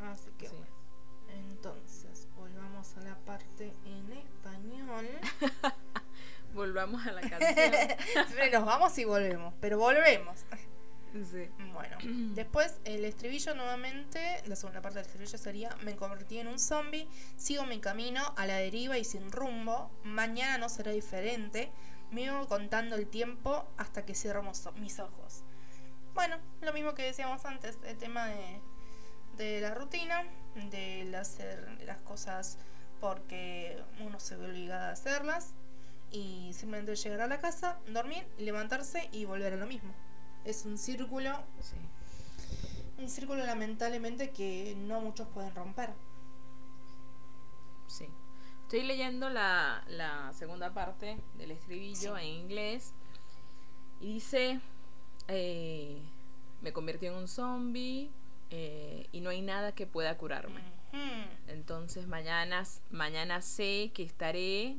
[0.00, 0.76] Así que bueno.
[1.66, 1.95] Entonces
[3.26, 5.06] parte en español.
[6.54, 8.52] Volvamos a la canción.
[8.52, 10.38] Nos vamos y volvemos, pero volvemos.
[11.12, 11.50] sí.
[11.74, 11.98] Bueno,
[12.34, 17.08] después el estribillo nuevamente, la segunda parte del estribillo sería, me convertí en un zombie,
[17.36, 21.70] sigo mi camino a la deriva y sin rumbo, mañana no será diferente,
[22.10, 24.42] me iba contando el tiempo hasta que cierro
[24.76, 25.42] mis ojos.
[26.14, 28.60] Bueno, lo mismo que decíamos antes, el tema de,
[29.36, 30.24] de la rutina,
[30.70, 32.56] de hacer las cosas
[33.00, 35.54] porque uno se ve obligado a hacerlas
[36.10, 39.92] y simplemente llegar a la casa, dormir, levantarse y volver a lo mismo.
[40.44, 41.76] Es un círculo, Sí.
[42.98, 45.90] un círculo lamentablemente que no muchos pueden romper.
[47.88, 48.06] Sí.
[48.62, 52.22] Estoy leyendo la, la segunda parte del estribillo Sí.
[52.22, 52.92] en inglés
[54.00, 54.60] y dice,
[55.28, 56.00] eh,
[56.62, 58.10] me convertí en un zombie
[58.50, 60.60] eh, y no hay nada que pueda curarme.
[60.92, 60.98] Ujú.
[61.48, 64.78] Entonces mañana, mañana sé que estaré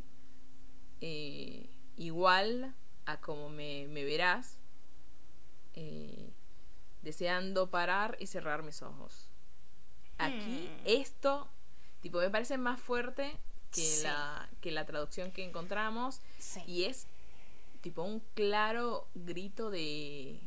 [1.02, 2.74] eh, igual
[3.06, 4.58] a como me, me verás,
[5.76, 6.32] eh,
[7.02, 9.30] deseando parar y cerrar mis ojos.
[10.18, 10.82] Aquí Hmm.
[10.86, 11.48] esto,
[12.02, 13.38] tipo, me parece más fuerte
[13.72, 14.04] que, Sí.
[14.04, 16.62] la, que la traducción que encontramos Sí.
[16.66, 17.08] y es
[17.82, 20.42] tipo un claro grito de,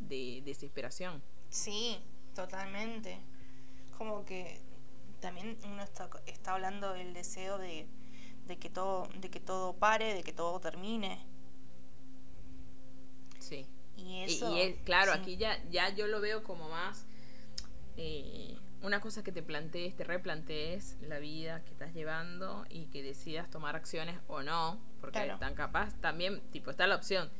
[0.00, 1.22] de desesperación.
[1.48, 1.98] Sí,
[2.34, 3.18] totalmente.
[4.00, 4.58] Como que
[5.20, 7.86] también uno está, está hablando del deseo de,
[8.46, 11.22] de que todo, de que todo pare, de que todo termine.
[13.40, 13.66] Sí.
[13.98, 14.56] Y eso.
[14.56, 15.18] Y, es, claro, sí.
[15.18, 17.04] aquí ya, ya yo lo veo como más
[17.98, 23.02] eh, una cosa que te plantees, te replantees la vida que estás llevando y que
[23.02, 25.38] decidas tomar acciones o no, porque Claro.
[25.38, 27.30] tan capaz también, tipo, está la opción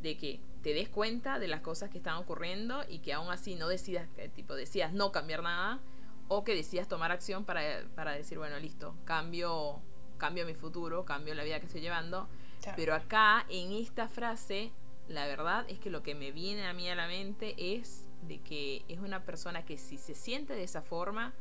[0.00, 3.56] de que te des cuenta de las cosas que están ocurriendo y que aún así
[3.56, 5.80] no decidas, que, tipo, decidas no cambiar nada
[6.28, 9.80] o que decidas tomar acción para, para decir, bueno, listo, cambio,
[10.18, 12.28] cambio mi futuro, cambio la vida que estoy llevando,
[12.62, 12.76] Claro.
[12.76, 14.72] pero acá, en esta frase,
[15.08, 18.40] la verdad es que lo que me viene a mí a la mente es de
[18.40, 21.34] que es una persona que si se siente de esa forma,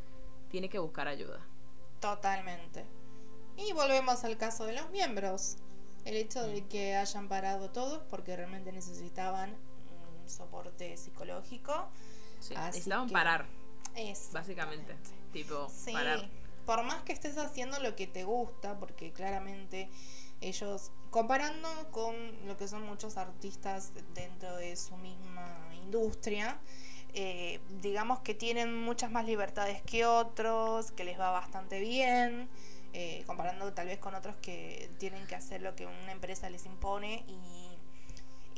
[0.49, 1.39] tiene que buscar ayuda.
[2.01, 2.85] Totalmente.
[3.55, 5.55] Y volvemos al caso de los miembros.
[6.03, 9.55] El hecho de que hayan parado todos porque realmente necesitaban
[10.21, 11.87] un soporte psicológico.
[12.41, 13.45] Sí, necesitaban que- parar,
[13.95, 14.95] Es básicamente.
[15.31, 16.29] Tipo, Sí, parar.
[16.65, 19.89] por más que estés haciendo lo que te gusta, porque claramente
[20.41, 22.15] ellos, comparando con
[22.47, 26.57] lo que son muchos artistas dentro de su misma industria,
[27.13, 32.49] eh, digamos que tienen muchas más libertades que otros, que les va bastante bien,
[32.93, 36.65] eh, comparando tal vez con otros que tienen que hacer lo que una empresa les
[36.65, 37.69] impone y,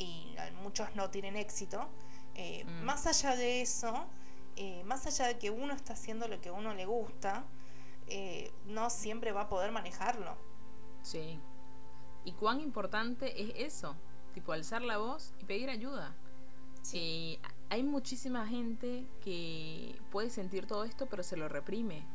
[0.01, 1.87] y muchos no tienen éxito.
[2.35, 2.83] Eh, Mm.
[2.83, 4.05] Más allá de eso,
[4.55, 7.45] eh, más allá de que uno está haciendo lo que a uno le gusta,
[8.07, 10.35] eh, no siempre va a poder manejarlo.
[11.01, 11.39] Sí.
[12.23, 13.95] ¿Y cuán importante es eso?
[14.33, 16.15] Tipo, alzar la voz y pedir ayuda.
[16.81, 17.39] Sí,
[17.69, 22.05] hay muchísima gente que puede sentir todo esto, pero se lo reprime.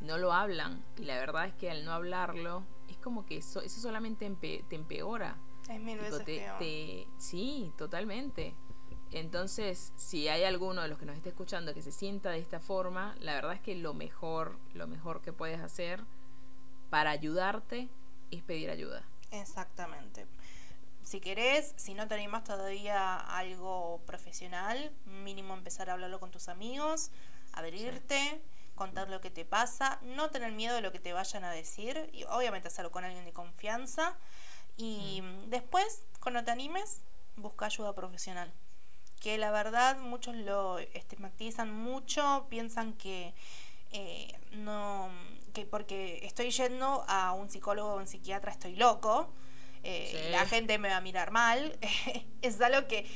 [0.00, 0.84] No lo hablan.
[0.98, 4.66] Y la verdad es que al no hablarlo, es como que eso, eso solamente empe-
[4.68, 5.36] te empeora.
[5.68, 6.58] Es mil Tipo, veces te- peor.
[6.58, 8.54] te- sí, totalmente.
[9.12, 12.60] Entonces, si hay alguno de los que nos esté escuchando que se sienta de esta
[12.60, 16.00] forma, la verdad es que lo mejor, lo mejor que puedes hacer
[16.88, 17.88] para ayudarte
[18.30, 19.02] es pedir ayuda.
[19.30, 20.26] Exactamente.
[21.02, 26.30] Si querés, si no te animas todavía a algo profesional, mínimo empezar a hablarlo con
[26.30, 27.10] tus amigos,
[27.52, 28.40] abrirte,
[28.74, 32.08] contar lo que te pasa, no tener miedo de lo que te vayan a decir
[32.14, 34.16] y obviamente hacerlo con alguien de confianza
[34.76, 37.02] y después, cuando te animes,
[37.36, 38.52] busca ayuda profesional.
[39.22, 43.34] Que la verdad muchos lo estigmatizan mucho, piensan que
[43.92, 45.08] eh, no
[45.52, 49.28] que porque estoy yendo a un psicólogo o un psiquiatra estoy loco
[49.84, 50.30] eh, Sí.
[50.32, 51.78] la gente me va a mirar mal
[52.42, 53.06] es algo que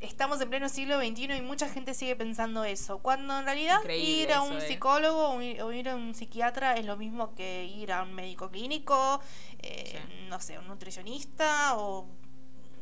[0.00, 4.22] estamos en pleno siglo XXI y mucha gente sigue pensando eso cuando en realidad Increíble
[4.24, 4.60] ir a un eh.
[4.68, 8.12] psicólogo o ir, o ir a un psiquiatra es lo mismo que ir a un
[8.12, 9.20] médico clínico
[9.62, 9.96] Sí.
[10.28, 12.06] no sé un nutricionista o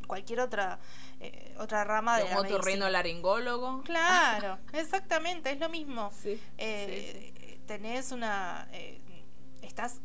[0.08, 0.78] cualquier otra
[1.26, 2.56] eh, otra rama de Un la medicina.
[2.58, 3.82] otorrinolaringólogo.
[3.82, 6.10] Claro, exactamente, es lo mismo.
[6.12, 8.68] Sí, Eh, Tenés una.
[8.72, 9.00] eh,
[9.62, 10.00] estás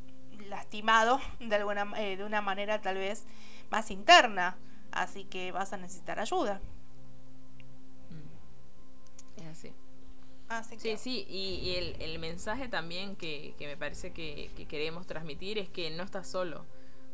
[0.48, 3.26] lastimado de alguna eh, de una manera tal vez
[3.70, 4.58] más interna,
[4.92, 6.62] así que vas a necesitar ayuda.
[8.10, 9.42] Mm.
[9.42, 9.74] Es así.
[10.48, 14.66] Así Sí, sí, y, y el, el mensaje también que, que me parece que, que
[14.68, 16.66] queremos transmitir es que no estás solo.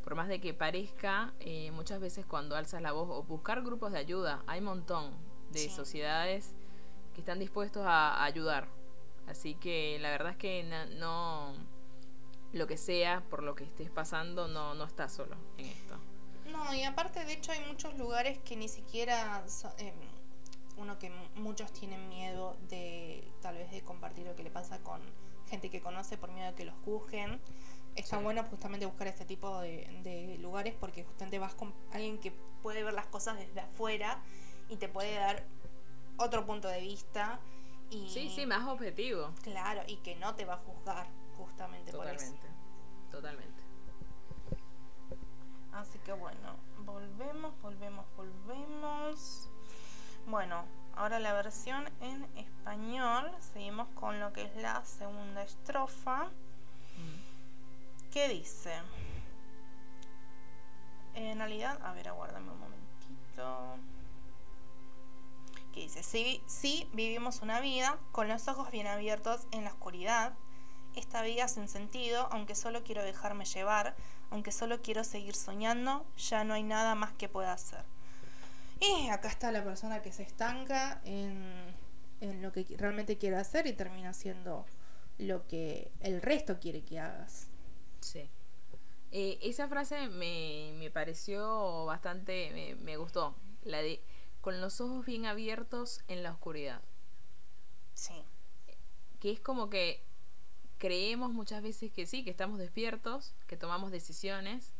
[0.05, 3.91] Por más de que parezca, eh, muchas veces cuando alzas la voz o buscar grupos
[3.91, 5.11] de ayuda, hay un montón
[5.51, 5.69] de Sí.
[5.69, 6.55] sociedades
[7.13, 8.67] que están dispuestos a, a ayudar.
[9.27, 10.63] Así que la verdad es que
[10.99, 11.53] no,
[12.53, 15.97] lo que sea, por lo que estés pasando, no, no estás solo en esto.
[16.51, 19.43] No, y aparte de hecho hay muchos lugares que ni siquiera...
[19.79, 19.93] Em,
[20.77, 24.99] uno que muchos tienen miedo de tal vez de compartir lo que le pasa con
[25.49, 27.39] gente que conoce por miedo de que los juzguen.
[27.95, 32.31] Está bueno justamente buscar este tipo de, de, lugares porque justamente vas con alguien que
[32.61, 34.19] puede ver las cosas desde afuera
[34.69, 35.43] y te puede dar
[36.17, 37.39] otro punto de vista.
[37.89, 39.31] Y, sí, sí, más objetivo.
[39.43, 42.33] Claro, y que no te va a juzgar justamente por eso.
[43.11, 43.63] Totalmente.
[45.71, 49.49] Así que bueno, volvemos, volvemos, volvemos.
[50.27, 50.65] Bueno,
[50.95, 53.29] ahora la versión en español.
[53.39, 56.29] Seguimos con lo que es la segunda estrofa.
[58.15, 58.71] ¿Qué dice?
[61.15, 63.75] En realidad, a ver, aguárdame un momentito.
[65.73, 66.01] ¿Qué dice?
[66.01, 70.31] Si, si vivimos una vida con los ojos bien abiertos en la oscuridad,
[70.95, 73.97] esta vida sin sentido, aunque solo quiero dejarme llevar,
[74.29, 77.83] aunque solo quiero seguir soñando, ya no hay nada más que pueda hacer.
[78.79, 81.75] Y acá está la persona que se estanca en,
[82.41, 84.65] lo que realmente quiere hacer y termina haciendo
[85.17, 87.49] lo que el resto quiere que hagas.
[88.05, 88.29] Sí.
[89.11, 93.35] Eh, esa frase me, me pareció bastante, me, me, gustó.
[93.63, 94.01] La de
[94.41, 96.81] con los ojos bien abiertos en la oscuridad.
[97.93, 98.23] Sí.
[99.19, 100.03] Que es como que
[100.77, 104.73] creemos muchas veces que sí, que estamos despiertos, que tomamos decisiones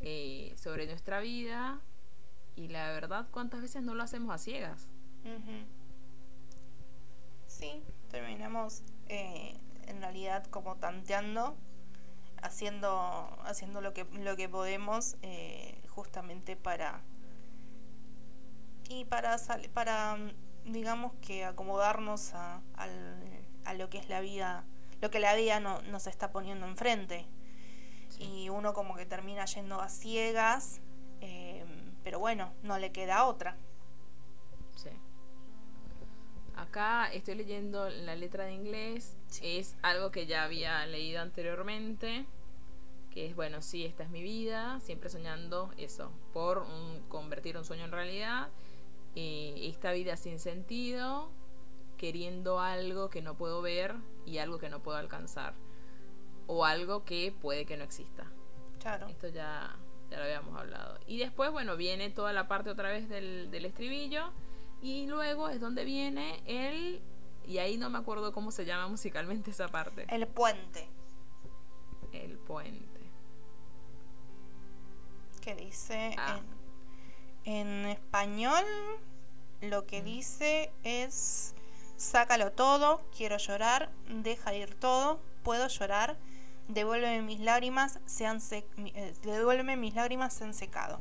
[0.00, 1.80] eh, sobre nuestra vida
[2.56, 4.88] y la verdad, ¿cuántas veces no lo hacemos a ciegas?
[7.46, 11.56] Sí, terminamos eh, en realidad como tanteando,
[12.42, 17.02] haciendo, haciendo lo que, lo que podemos eh, justamente para
[18.88, 19.36] y para
[19.74, 20.16] para
[20.64, 22.60] digamos que acomodarnos a,
[23.64, 24.64] a lo que es la vida,
[25.00, 27.26] lo que la vida no, nos está poniendo enfrente.
[28.18, 30.80] Y uno como que termina yendo a ciegas
[31.20, 31.64] eh,
[32.02, 33.56] pero bueno, no le queda otra.
[36.56, 39.16] Acá estoy leyendo la letra de inglés.
[39.42, 42.26] Es algo que ya había leído anteriormente.
[43.10, 44.80] Que es, bueno, sí, esta es mi vida.
[44.80, 46.10] Siempre soñando eso.
[46.32, 46.66] Por
[47.08, 48.48] convertir un sueño en realidad.
[49.14, 51.30] Eh, esta vida sin sentido.
[51.98, 53.94] Queriendo algo que no puedo ver
[54.24, 55.54] y algo que no puedo alcanzar.
[56.46, 58.30] O algo que puede que no exista.
[58.80, 59.08] Claro.
[59.08, 59.76] Esto ya
[60.10, 60.98] ya lo habíamos hablado.
[61.06, 64.32] Y después, bueno, viene toda la parte otra vez del, estribillo.
[64.80, 67.00] Y luego es donde viene el...
[67.46, 70.06] Y ahí no me acuerdo cómo se llama musicalmente esa parte.
[70.08, 70.88] El puente.
[72.12, 73.00] El puente.
[75.40, 76.14] ¿Qué dice?
[76.18, 76.40] Ah.
[77.44, 78.64] En, en, español
[79.60, 80.04] lo que mm.
[80.04, 81.54] dice es...
[81.96, 86.18] Sácalo todo, quiero llorar, deja ir todo, puedo llorar
[86.68, 91.00] devuélveme mis lágrimas, se han eh, devuélveme mis lágrimas, se han secado.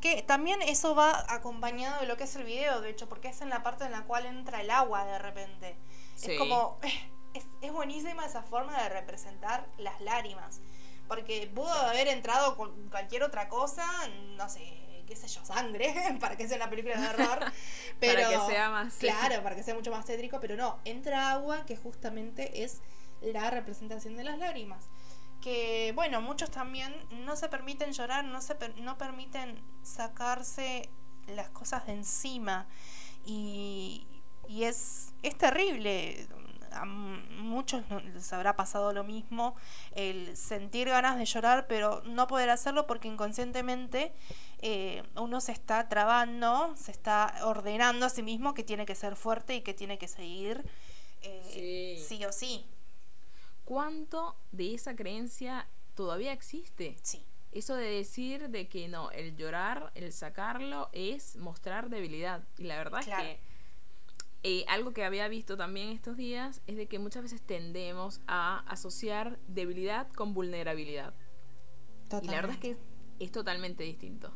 [0.00, 3.40] Que también eso va acompañado de lo que es el video, de hecho, porque es
[3.40, 5.76] en la parte en la cual entra el agua de repente.
[6.22, 6.78] Es como,
[7.34, 10.60] es, es, buenísima esa forma de representar las lágrimas,
[11.08, 13.86] porque pudo haber entrado con cualquier otra cosa,
[14.36, 17.52] no sé, qué sé yo, sangre, para que sea una película de horror.
[17.98, 18.94] Pero, para que sea más...
[18.94, 22.82] Claro, para que sea mucho más tétrico, pero no, entra agua que justamente es
[23.20, 24.88] la representación de las lágrimas.
[25.40, 30.90] Que bueno, muchos también no se permiten llorar, no, se no permiten sacarse
[31.26, 32.66] las cosas de encima.
[33.24, 34.06] Y,
[34.48, 36.26] y es, es terrible.
[36.72, 37.82] A muchos
[38.12, 39.56] les habrá pasado lo mismo,
[39.92, 44.12] el sentir ganas de llorar, pero no poder hacerlo porque inconscientemente
[44.60, 49.16] eh, uno se está trabando, se está ordenando a sí mismo que tiene que ser
[49.16, 50.62] fuerte y que tiene que seguir
[51.22, 52.66] eh, sí o sí
[53.68, 56.96] cuánto de esa creencia todavía existe.
[57.02, 57.22] Sí.
[57.52, 62.48] Eso de decir de que no, el llorar, el sacarlo es mostrar debilidad.
[62.56, 63.40] Y la verdad es que
[64.42, 68.60] eh, algo que había visto también estos días es de que muchas veces tendemos a
[68.60, 71.12] asociar debilidad con vulnerabilidad.
[72.22, 72.76] Y la verdad es que
[73.18, 74.32] es totalmente distinto.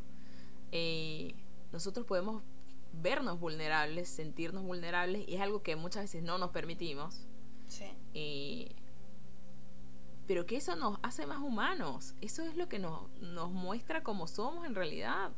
[0.71, 1.33] Eh,
[1.71, 2.43] nosotros podemos
[2.91, 7.25] vernos vulnerables, sentirnos vulnerables, y es algo que muchas veces no nos permitimos.
[7.67, 7.85] Sí.
[8.13, 8.75] Eh,
[10.27, 12.15] pero que eso nos hace más humanos.
[12.21, 15.31] Eso es lo que nos, nos muestra cómo somos en realidad.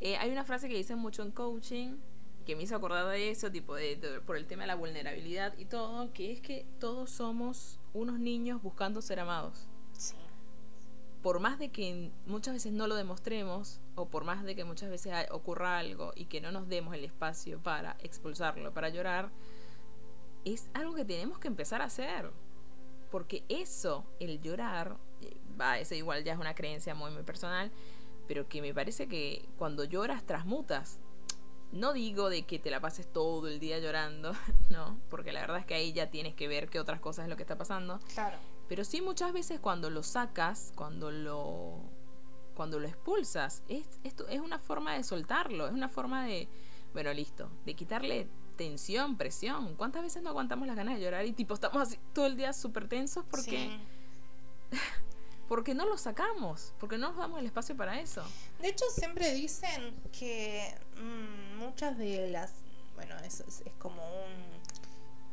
[0.00, 1.96] Eh, hay una frase que dicen mucho en coaching
[2.44, 5.66] que me hizo acordar de eso, tipo de, por el tema de la vulnerabilidad y
[5.66, 9.68] todo, que es que todos somos unos niños buscando ser amados.
[9.92, 10.16] Sí.
[11.22, 14.90] Por más de que muchas veces no lo demostremos, o por más de que muchas
[14.90, 19.30] veces ocurra algo y que no nos demos el espacio para expulsarlo, para llorar,
[20.44, 22.30] es algo que tenemos que empezar a hacer.
[23.10, 27.70] Porque eso, el llorar, eh, va, eso igual ya es una creencia muy, muy personal,
[28.28, 30.98] pero que me parece que cuando lloras transmutas.
[31.72, 34.32] No digo de que te la pases todo el día llorando,
[34.70, 37.30] no, porque la verdad es que ahí ya tienes que ver qué otras cosas es
[37.30, 38.00] lo que está pasando.
[38.14, 38.36] Claro.
[38.68, 41.80] Pero sí muchas veces cuando lo sacas, cuando lo
[42.60, 46.46] cuando lo expulsas, es, esto es una forma de soltarlo, es una forma de,
[46.92, 48.28] bueno, listo, de quitarle
[48.60, 49.74] tensión, presión.
[49.74, 52.52] ¿Cuántas veces no aguantamos las ganas de llorar y tipo estamos así todo el día
[52.52, 53.78] súper tensos porque...
[55.48, 58.22] porque no lo sacamos, porque no nos damos el espacio para eso.
[58.60, 62.52] De hecho, siempre dicen que mm, muchas de las...
[62.96, 64.02] Bueno, es, es, como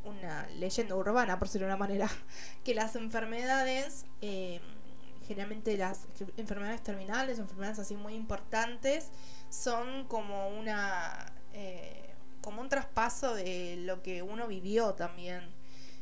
[0.04, 2.08] un, una leyenda urbana, por decirlo de una manera,
[2.64, 4.06] que las enfermedades...
[4.22, 4.62] Eh,
[5.26, 6.06] generalmente las
[6.38, 9.10] enfermedades terminales, enfermedades así muy importantes,
[9.50, 12.07] son como una eh,
[12.40, 15.52] como un traspaso de lo que uno vivió también.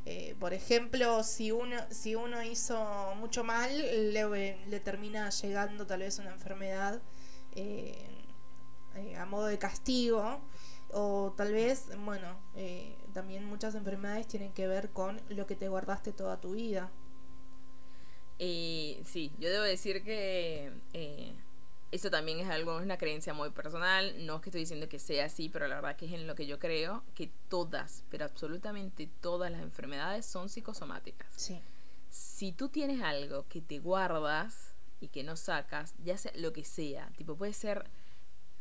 [0.05, 6.18] Eh, por ejemplo, si uno, si uno hizo mucho mal, le, termina llegando tal vez
[6.18, 7.03] una enfermedad
[7.57, 8.09] eh,
[9.18, 10.41] a modo de castigo.
[10.93, 12.39] O tal vez, bueno,
[13.12, 16.93] también muchas enfermedades tienen que ver con lo que te guardaste toda tu vida.
[18.39, 21.34] Sí, yo debo decir que eh,
[21.93, 24.26] eso también es algo, es una creencia muy personal.
[24.26, 26.34] No es que estoy diciendo que sea así, pero la verdad que es en lo
[26.34, 31.28] que yo creo que todas, pero absolutamente todas las enfermedades son psicosomáticas.
[31.37, 31.61] Sí.
[32.11, 36.64] Si tú tienes algo que te guardas y que no sacas, ya sea lo que
[36.64, 37.91] sea, tipo puede ser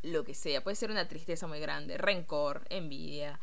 [0.02, 3.40] lo que sea, puede ser una tristeza muy grande, rencor, envidia,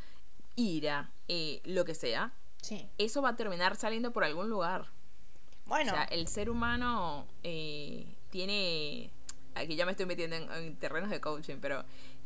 [0.55, 2.33] ira, eh, lo que sea.
[2.61, 2.87] Sí.
[2.97, 4.87] Eso va a terminar saliendo por algún lugar.
[5.65, 5.91] Bueno.
[5.91, 9.11] O sea, el ser humano eh, tiene.
[9.55, 11.83] Aquí ya me estoy metiendo en, terrenos de coaching, pero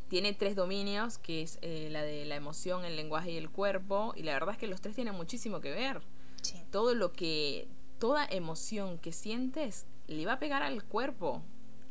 [0.08, 4.14] tiene tres dominios, que es eh, la de la emoción, el lenguaje y el cuerpo.
[4.16, 6.02] Y la verdad es que los tres tienen muchísimo que ver.
[6.42, 6.62] Sí.
[6.70, 7.68] Todo lo que.
[7.98, 11.42] Toda emoción que sientes le va a pegar al cuerpo.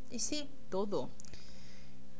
[0.10, 0.50] Y sí.
[0.70, 1.10] Todo.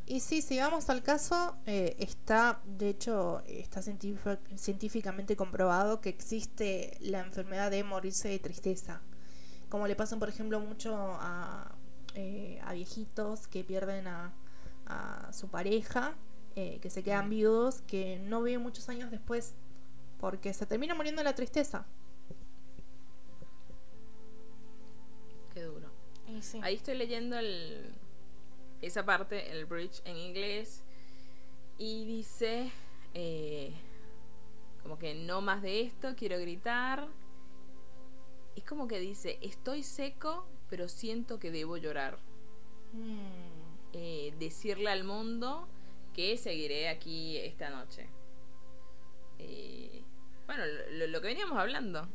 [0.06, 6.98] Y sí, si vamos al caso, eh, está, de hecho, está científicamente comprobado que existe
[7.02, 9.02] la enfermedad de morirse de tristeza
[9.70, 11.76] como le pasan, por ejemplo, mucho a,
[12.20, 14.34] eh, a viejitos que pierden a,
[14.88, 16.16] a su pareja,
[16.56, 19.54] eh, que se quedan viudos, que no viven muchos años después,
[20.20, 21.86] porque se termina muriendo de la tristeza.
[25.54, 25.92] Qué duro.
[26.64, 27.94] Ahí estoy leyendo el,
[28.82, 30.82] esa parte, el bridge en inglés,
[31.78, 32.72] y dice,
[33.14, 33.74] eh,
[34.82, 37.08] como que no más de esto, quiero gritar
[38.58, 42.20] es como que dice, estoy seco, pero siento que debo llorar.
[42.94, 43.58] Mm.
[43.94, 45.68] Eh, decirle al mundo
[46.14, 48.08] que seguiré aquí esta noche.
[49.40, 50.04] Eh,
[50.46, 52.08] bueno, lo, que veníamos hablando.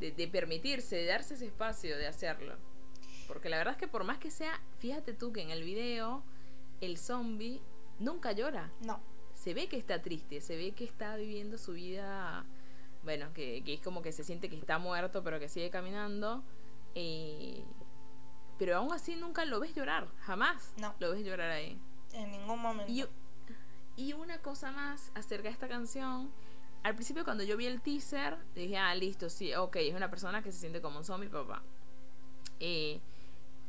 [0.00, 2.56] de, permitirse, de darse ese espacio de hacerlo.
[3.26, 6.22] Porque la verdad es que por más que sea, fíjate tú que en el video
[6.80, 7.62] el zombie
[7.98, 8.70] nunca llora.
[8.80, 9.00] No.
[9.34, 12.46] Se ve que está triste, se ve que está viviendo su vida
[13.04, 16.42] bueno, que, es como que se siente que está muerto, pero que sigue caminando.
[16.94, 17.64] Eh,
[18.58, 20.94] pero aún así nunca lo ves llorar, jamás no.
[20.98, 21.80] lo ves llorar ahí.
[22.12, 22.92] En ningún momento.
[23.96, 26.32] Y, una cosa más acerca de esta canción.
[26.82, 30.42] Al principio cuando yo vi el teaser, dije, ah, listo, sí, ok, es una persona
[30.42, 31.62] que se siente como un zombie, papá.
[32.60, 33.00] Eh,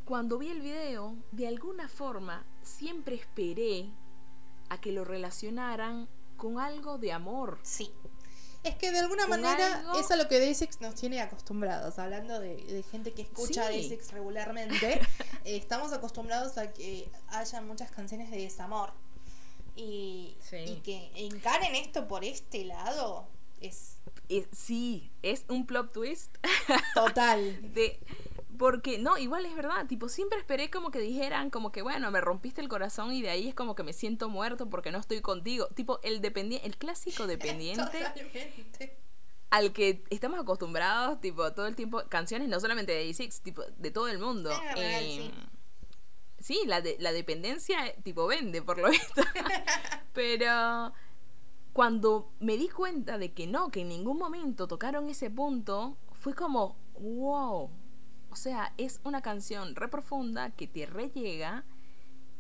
[0.04, 3.90] cuando vi el video, de alguna forma, siempre esperé
[4.70, 6.08] a que lo relacionaran
[6.38, 7.60] con algo de amor.
[7.64, 7.92] Sí.
[8.66, 12.00] Es que de alguna manera es a lo que Day6 nos tiene acostumbrados.
[12.00, 13.96] Hablando de, gente que escucha sí.
[14.12, 14.94] regularmente,
[15.46, 18.92] eh, estamos acostumbrados a que haya muchas canciones de desamor.
[19.76, 23.28] Y, y que encaren esto por este lado
[23.62, 23.98] es...
[24.52, 26.36] sí, es un plot twist.
[26.96, 27.74] Total.
[27.74, 28.00] de,
[28.56, 32.22] porque, no, igual es verdad, tipo, siempre esperé como que dijeran, como que, bueno, me
[32.22, 35.22] rompiste el corazón y de ahí es como que me siento muerto porque no estoy
[35.22, 35.68] contigo.
[35.76, 37.86] Tipo, el dependiente, el clásico dependiente.
[39.52, 43.92] Al que estamos acostumbrados, tipo, todo el tiempo, canciones no solamente de A6, tipo, de
[43.92, 44.52] todo el mundo.
[44.76, 45.32] Eh,
[46.40, 49.22] sí, la, de, la dependencia, tipo, vende, por lo visto.
[50.14, 50.94] Pero
[51.74, 56.34] cuando me di cuenta de que no, que en ningún momento tocaron ese punto, fue
[56.34, 57.70] como, wow,
[58.36, 61.64] o sea, es una canción re profunda que te rellega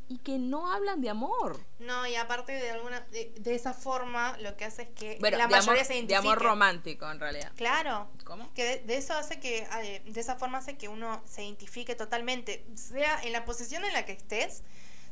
[0.09, 1.65] y que no hablan de amor.
[1.79, 5.85] No, y aparte de alguna de, esa forma lo que hace es que la mayoría
[5.85, 6.07] se identifique.
[6.07, 7.49] De amor romántico en realidad.
[7.55, 8.09] Claro.
[8.25, 8.53] ¿Cómo?
[8.53, 9.65] Que de, eso hace que
[10.05, 14.05] de esa forma hace que uno se identifique totalmente, sea en la posición en la
[14.05, 14.63] que estés,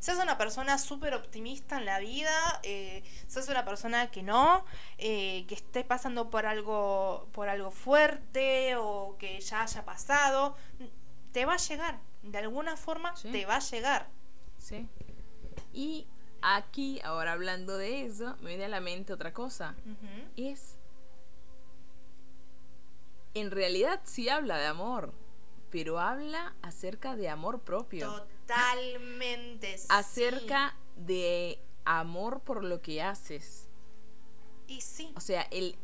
[0.03, 4.65] seas una persona súper optimista en la vida, eh, seas una persona que no,
[4.97, 10.57] eh, que esté pasando por algo, por algo fuerte o que ya haya pasado,
[11.31, 12.01] te va a llegar.
[12.21, 14.09] De alguna forma te va a llegar.
[14.57, 14.89] Sí.
[15.71, 16.05] Y
[16.41, 19.73] aquí, ahora hablando de eso, me viene a la mente otra cosa.
[20.35, 20.79] Es.
[23.35, 25.13] En realidad sí habla de amor,
[25.73, 28.07] pero habla acerca de amor propio.
[28.45, 29.75] Totalmente.
[29.89, 33.67] acerca de amor por lo que haces.
[34.67, 35.11] Y sí.
[35.15, 35.75] O sea, el,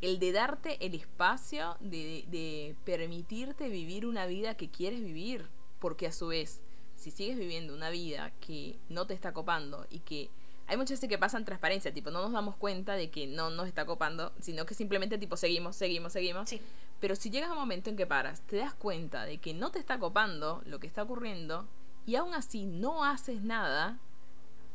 [0.00, 5.50] el de darte el espacio de, de permitirte vivir una vida que quieres vivir.
[5.80, 6.62] Porque a su vez,
[6.94, 10.30] si sigues viviendo una vida que no te está copando y que
[10.66, 13.66] hay muchas veces que pasan transparencia, tipo, no nos damos cuenta de que no nos
[13.66, 16.48] está copando, sino que simplemente tipo seguimos, seguimos, seguimos.
[16.48, 16.60] Sí.
[17.04, 19.70] Pero si llegas a un momento en que paras, te das cuenta de que no
[19.70, 21.68] te está copando lo que está ocurriendo
[22.06, 23.98] y aún así no haces nada,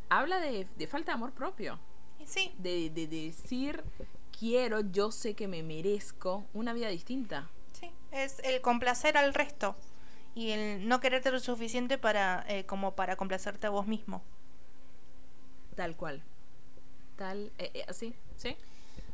[0.09, 1.79] habla de, falta de amor propio.
[2.25, 2.53] Sí.
[2.59, 3.83] De, de, decir,
[4.37, 7.49] quiero, yo sé que me merezco una vida distinta.
[7.73, 9.75] Sí, es el complacer al resto
[10.35, 14.21] y el no quererte lo suficiente para eh, como para complacerte a vos mismo.
[15.75, 16.21] Tal cual.
[17.15, 18.55] Tal, eh, eh, así, ¿sí?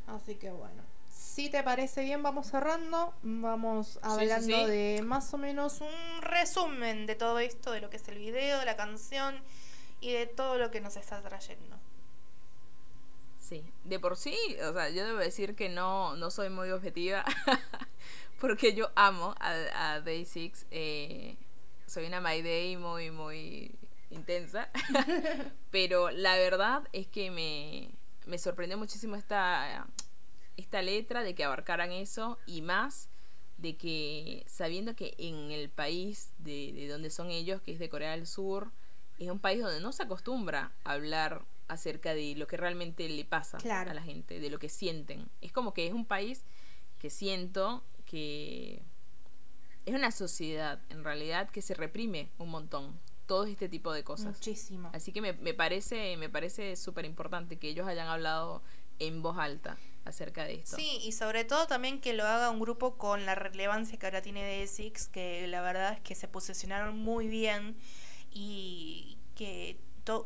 [0.06, 0.95] Así que bueno.
[1.36, 3.14] Si te parece bien, vamos cerrando.
[3.22, 8.08] Vamos hablando de más o menos un resumen de todo esto, de lo que es
[8.08, 9.36] el video, la canción
[10.00, 11.78] y de todo lo que nos está trayendo.
[13.38, 17.26] Sí, de por sí, o sea, yo debo decir que no, no soy muy objetiva,
[18.40, 20.68] porque yo amo a, a Day Six.
[20.72, 21.36] Eh,
[21.86, 23.76] soy una My Day muy, muy
[24.10, 24.70] intensa,
[25.70, 27.90] pero la verdad es que me,
[28.26, 29.86] me sorprendió muchísimo esta
[30.58, 33.10] esta letra, de que abarcaran eso y más
[33.58, 37.90] de que sabiendo que en el país de, de donde son ellos, que es de
[37.90, 38.72] Corea del Sur,
[39.20, 43.26] es un país donde no se acostumbra a hablar acerca de lo que realmente le
[43.26, 45.30] pasa a la gente, de lo que sienten.
[45.42, 46.44] Es como que es un país
[47.00, 48.82] que siento que
[49.86, 54.38] es una sociedad en realidad que se reprime un montón todo este tipo de cosas.
[54.38, 54.90] Muchísimo.
[54.94, 58.62] Así que me, me parece me parece súper importante que ellos hayan hablado
[59.00, 60.76] en voz alta acerca de esto.
[60.78, 64.22] Sí, y sobre todo también que lo haga un grupo con la relevancia que ahora
[64.22, 67.76] tiene de Six, que la verdad es que se posicionaron muy bien
[68.32, 69.80] y que,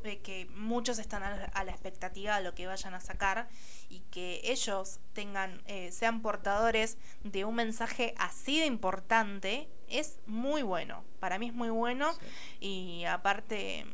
[0.03, 3.47] eh, que muchos están a, la expectativa de lo que vayan a sacar
[3.89, 10.61] y que ellos tengan eh, sean portadores de un mensaje así de importante es muy
[10.61, 11.03] bueno.
[11.19, 12.11] Para mí es muy bueno
[12.59, 13.85] y aparte,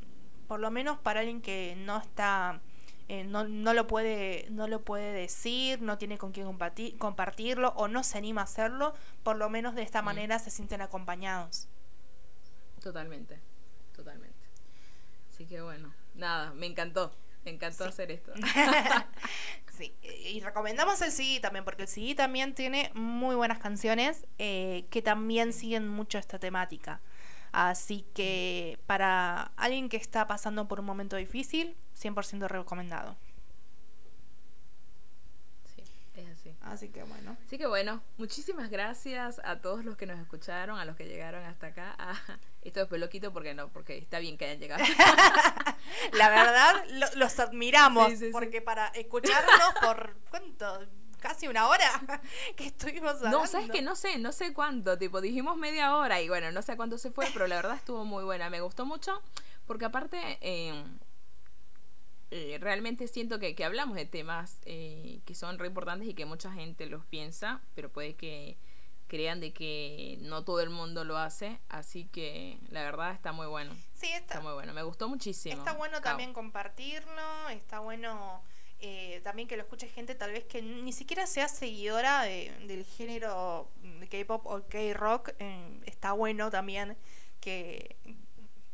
[0.47, 2.61] por lo menos para alguien que no está
[3.07, 6.47] eh, no, no, lo puede, no lo puede decir, no tiene con quién
[6.97, 8.93] compartirlo o no se anima a hacerlo,
[9.23, 10.05] por lo menos de esta mm.
[10.05, 11.67] manera se sienten acompañados.
[12.81, 13.39] Totalmente,
[13.95, 14.35] totalmente.
[15.31, 17.15] Así que bueno, nada, me encantó.
[17.43, 18.33] Me encantó hacer esto.
[19.77, 24.85] sí, y recomendamos el CD también, porque el CD también tiene muy buenas canciones eh,
[24.89, 27.01] que también siguen mucho esta temática.
[27.55, 33.15] Así que para alguien que está pasando por un momento difícil, 100% recomendado.
[35.73, 35.81] Sí,
[36.15, 36.53] es así.
[36.59, 37.37] Así que bueno.
[37.45, 41.45] Así que bueno, muchísimas gracias a todos los que nos escucharon, a los que llegaron
[41.45, 41.95] hasta acá.
[41.97, 42.19] Ah,
[42.61, 44.83] esto después lo quito porque no, porque está bien que hayan llegado.
[46.11, 46.83] La verdad,
[47.15, 50.85] los admiramos, porque para escucharnos por cuánto
[51.25, 52.21] casi una hora
[52.55, 53.39] que estuvimos hablando.
[53.39, 56.61] No, sabes que no sé, no sé cuánto, tipo, dijimos media hora y bueno, no
[56.61, 59.23] sé cuánto se fue, pero la verdad estuvo muy buena, me gustó mucho,
[59.65, 60.99] porque aparte, em,
[62.29, 66.25] eh, realmente siento que, que, hablamos de temas eh, que son re importantes y que
[66.25, 68.57] mucha gente los piensa, pero puede que
[69.07, 73.47] crean de que no todo el mundo lo hace, así que la verdad está muy
[73.47, 73.73] bueno.
[73.95, 75.55] Sí, está, está muy bueno, me gustó muchísimo.
[75.55, 78.43] Está bueno también compartirlo, está bueno
[78.87, 83.67] eh, también que lo escuche gente tal vez que ni siquiera sea seguidora del género
[83.81, 86.95] de K-pop o K-rock, eh, está bueno también
[87.41, 87.95] que,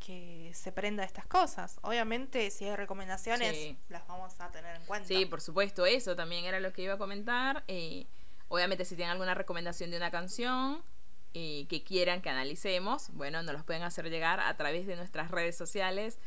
[0.06, 1.80] que se prenda estas cosas.
[1.82, 5.08] Obviamente, si hay recomendaciones, las vamos a tener en cuenta.
[5.08, 7.64] Sí, por supuesto, eso también era lo que iba a comentar.
[7.70, 8.06] Eh,
[8.50, 10.84] obviamente, si tienen alguna recomendación de una canción,
[11.34, 15.56] que quieran que analicemos, bueno, nos los pueden hacer llegar a través de nuestras redes
[15.56, 16.20] sociales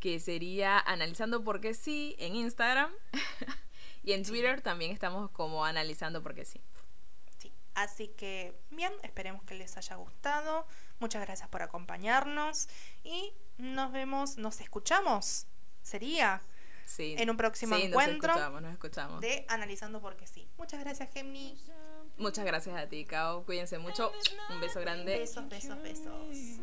[0.00, 2.90] que sería analizando porque sí en Instagram
[4.02, 6.60] y en Twitter también estamos como analizando porque sí.
[7.38, 10.66] Sí, así que bien, esperemos que les haya gustado.
[11.00, 12.68] Muchas gracias por acompañarnos
[13.04, 15.46] y nos vemos, nos escuchamos.
[15.82, 16.42] Sería
[16.84, 19.20] sí, en un próximo encuentro nos escuchamos, nos escuchamos.
[19.20, 20.48] de Analizando porque sí.
[20.58, 21.56] Muchas gracias, Gemini.
[22.18, 23.44] Muchas gracias a ti, Kao.
[23.44, 24.12] Cuídense mucho.
[24.50, 25.18] Un beso grande.
[25.18, 26.60] Besos, besos, besos.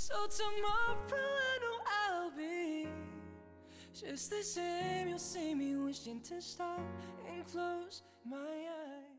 [0.00, 2.88] So tomorrow I know I'll be
[3.92, 5.08] just the same.
[5.08, 6.80] You'll see me wishing to stop
[7.28, 9.09] and close my eyes.